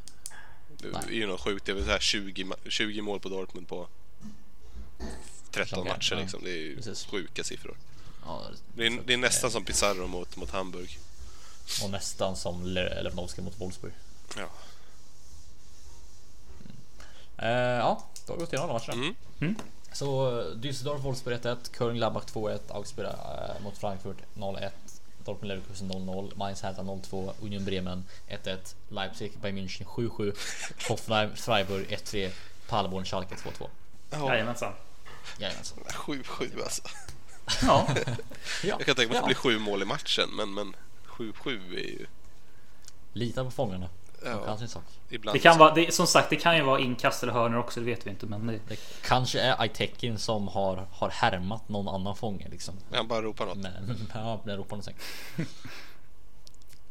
[0.78, 1.02] Det Nej.
[1.06, 1.66] är ju något sjukt.
[1.66, 3.88] Det är väl så här 20, ma- 20 mål på Dortmund på
[5.50, 6.20] 13 Okej, matcher ja.
[6.20, 6.44] liksom.
[6.44, 7.06] Det är ju Precis.
[7.06, 7.76] sjuka siffror.
[8.24, 10.98] Ja, Det är, det är nästan som Pizarro mot, mot Hamburg.
[11.82, 13.92] Och nästan som Le- Lewandowski mot Wolfsburg.
[14.36, 14.50] Ja.
[17.46, 19.14] Eh, ja, då har vi gått igenom alla matcherna.
[19.40, 19.56] Mm.
[19.92, 24.70] Så eh, Düsseldorf, Wolfsburg 1-1, Köln, Gladbach 2-1, Augsburg eh, mot Frankfurt 0-1,
[25.24, 30.32] Dortmund, Leverkusen 0-0, Mainz, Hertha 0-2, Union Bremen 1-1, Leipzig, Bayern München 7-7,
[30.88, 32.30] Hoffenheim, Freiburg 1-3,
[32.68, 33.68] Paderborn, Schalke 2-2.
[34.10, 34.72] Ja, Jajamensan.
[35.38, 35.78] Jajamensan.
[35.88, 36.82] 7-7 alltså.
[37.62, 37.96] Ja, Ja,
[38.62, 40.76] Jag kan tänka mig att det blir sju mål i matchen, men, men
[41.06, 42.06] 7-7 är ju...
[43.12, 43.88] Lita på fångarna.
[44.30, 44.58] Ja.
[45.32, 47.86] det kan vara, det, som sagt, det kan ju vara inkast eller hörnor också, det
[47.86, 48.26] vet vi inte.
[48.26, 52.74] Men det, Det kanske är Aitekin som har, har härmat någon annan fånge liksom.
[52.92, 53.56] Han bara ropar något.
[53.58, 54.96] Men, ja, det ropar någonting.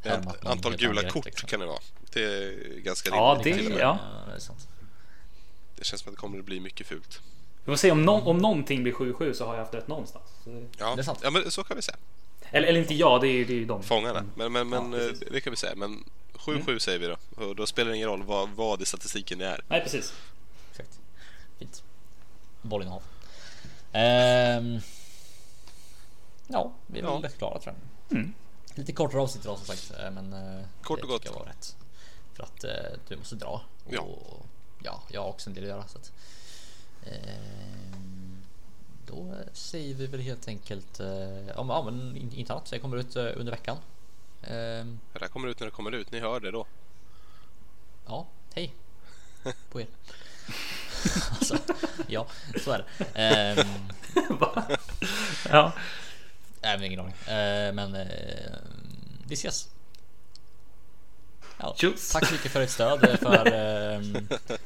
[0.03, 1.47] Ett antal gula annan kort liksom.
[1.49, 1.79] kan det vara.
[2.13, 3.73] Det är ganska Ja, rimligt.
[3.73, 3.99] det- ja.
[4.27, 4.67] det är sant.
[5.75, 7.21] det känns som att det kommer att bli mycket fult.
[7.65, 10.25] vi får se om, någon, om någonting blir 7-7 så har jag haft rätt någonstans.
[10.43, 11.19] Det- Ja, Det är sant.
[11.23, 11.97] ja men så kan vi säga.
[12.51, 13.83] Eller, eller inte jag, det är ju det är ju de.
[13.83, 14.23] Fångarna.
[14.35, 15.75] Men, men, men Ja, eh, det kan vi säga.
[15.75, 16.03] Men
[16.37, 17.45] 7-7 säger vi då.
[17.45, 19.63] Och då spelar det ingen roll vad, vad i statistiken det är.
[19.67, 20.13] Nej, precis.
[20.71, 20.99] Exakt.
[21.59, 21.83] Fint.
[22.61, 23.01] Bollinnehav.
[23.91, 24.79] Ehm,
[26.47, 27.27] ja, vi är väl Ja.
[27.27, 27.75] rätt klara tror
[28.09, 28.17] jag.
[28.17, 28.33] Mm.
[28.75, 29.99] Lite kortare avsnitt idag som sagt.
[29.99, 31.35] eh, Men eh, Kort och det gott.
[31.35, 31.75] var rätt.
[32.33, 32.71] För att eh,
[33.07, 33.61] du måste dra.
[33.89, 34.01] Ja.
[34.01, 34.45] Och,
[34.83, 35.87] ja, jag har också en del att göra.
[35.87, 36.11] Så att,
[37.05, 38.37] ehm,
[39.07, 41.07] då säger vi väl helt enkelt eh,
[41.47, 42.67] ja, men- ja, men in- inte annat.
[42.67, 43.77] Så jag kommer ut eh, under veckan.
[44.47, 46.11] Ehm, Det här kommer ut när det kommer ut.
[46.11, 46.65] Ni hör det då.
[48.05, 48.73] Ja, hej
[49.71, 49.87] på er.
[51.29, 51.57] alltså,
[52.07, 52.27] ja,
[52.63, 53.05] så är det.
[53.21, 53.67] Ehm,
[55.49, 55.71] Ja,
[56.61, 57.13] nej, men ingen aning.
[57.27, 58.07] Ehm, men eh,
[59.27, 59.69] vi ses.
[61.59, 61.75] Ja,
[62.11, 63.45] tack så mycket för ert stöd, eh, för,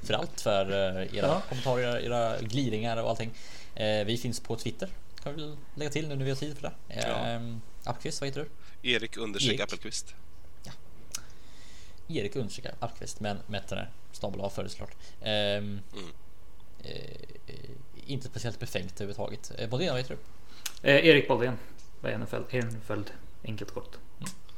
[0.05, 1.41] för allt, för eh, era Ja.
[1.49, 3.31] kommentarer, era gliringar och allting.
[4.05, 4.89] Vi finns på Twitter,
[5.23, 6.93] kan vi lägga till nu när vi har tid för det.
[7.01, 8.47] Ehm, Appqvist, vad heter
[8.81, 8.89] du?
[8.91, 9.59] Erik understreck.
[9.59, 10.15] Appelqvist.
[12.07, 13.73] Erik understreckar Appqvist, men med ett
[14.11, 14.95] snabel A före såklart.
[15.21, 16.11] Ehm, Mm.
[16.83, 17.55] eh,
[18.05, 19.51] inte speciellt befängt överhuvudtaget.
[19.57, 20.17] Eh, Bodén, vad heter
[20.81, 20.89] du?
[20.89, 21.57] eh, Erik Boldén.
[22.03, 23.11] Ehrenfeld,
[23.43, 23.95] enkelt kort.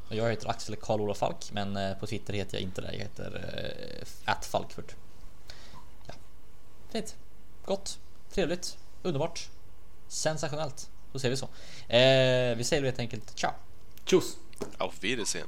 [0.09, 2.91] Och Jag heter Axel Karl-Olof Falk, men eh, på Twitter heter jag inte det.
[2.91, 4.95] Jag heter äh, Falkfurt.
[6.07, 6.13] Ja.
[6.91, 7.15] Fint.
[7.65, 7.99] Gott.
[8.31, 8.77] Trevligt.
[9.03, 9.49] Underbart.
[10.11, 10.89] Sensationellt.
[11.11, 11.45] Då säger vi så.
[11.93, 13.53] Eh, vi säger helt enkelt ciao.
[14.05, 14.37] Tjus!
[14.77, 15.47] Auf Wiedersehen.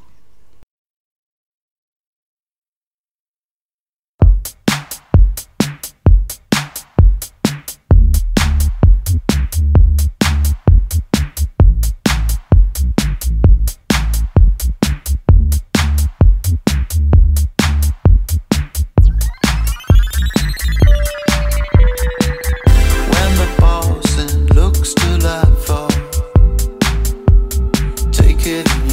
[28.63, 28.92] living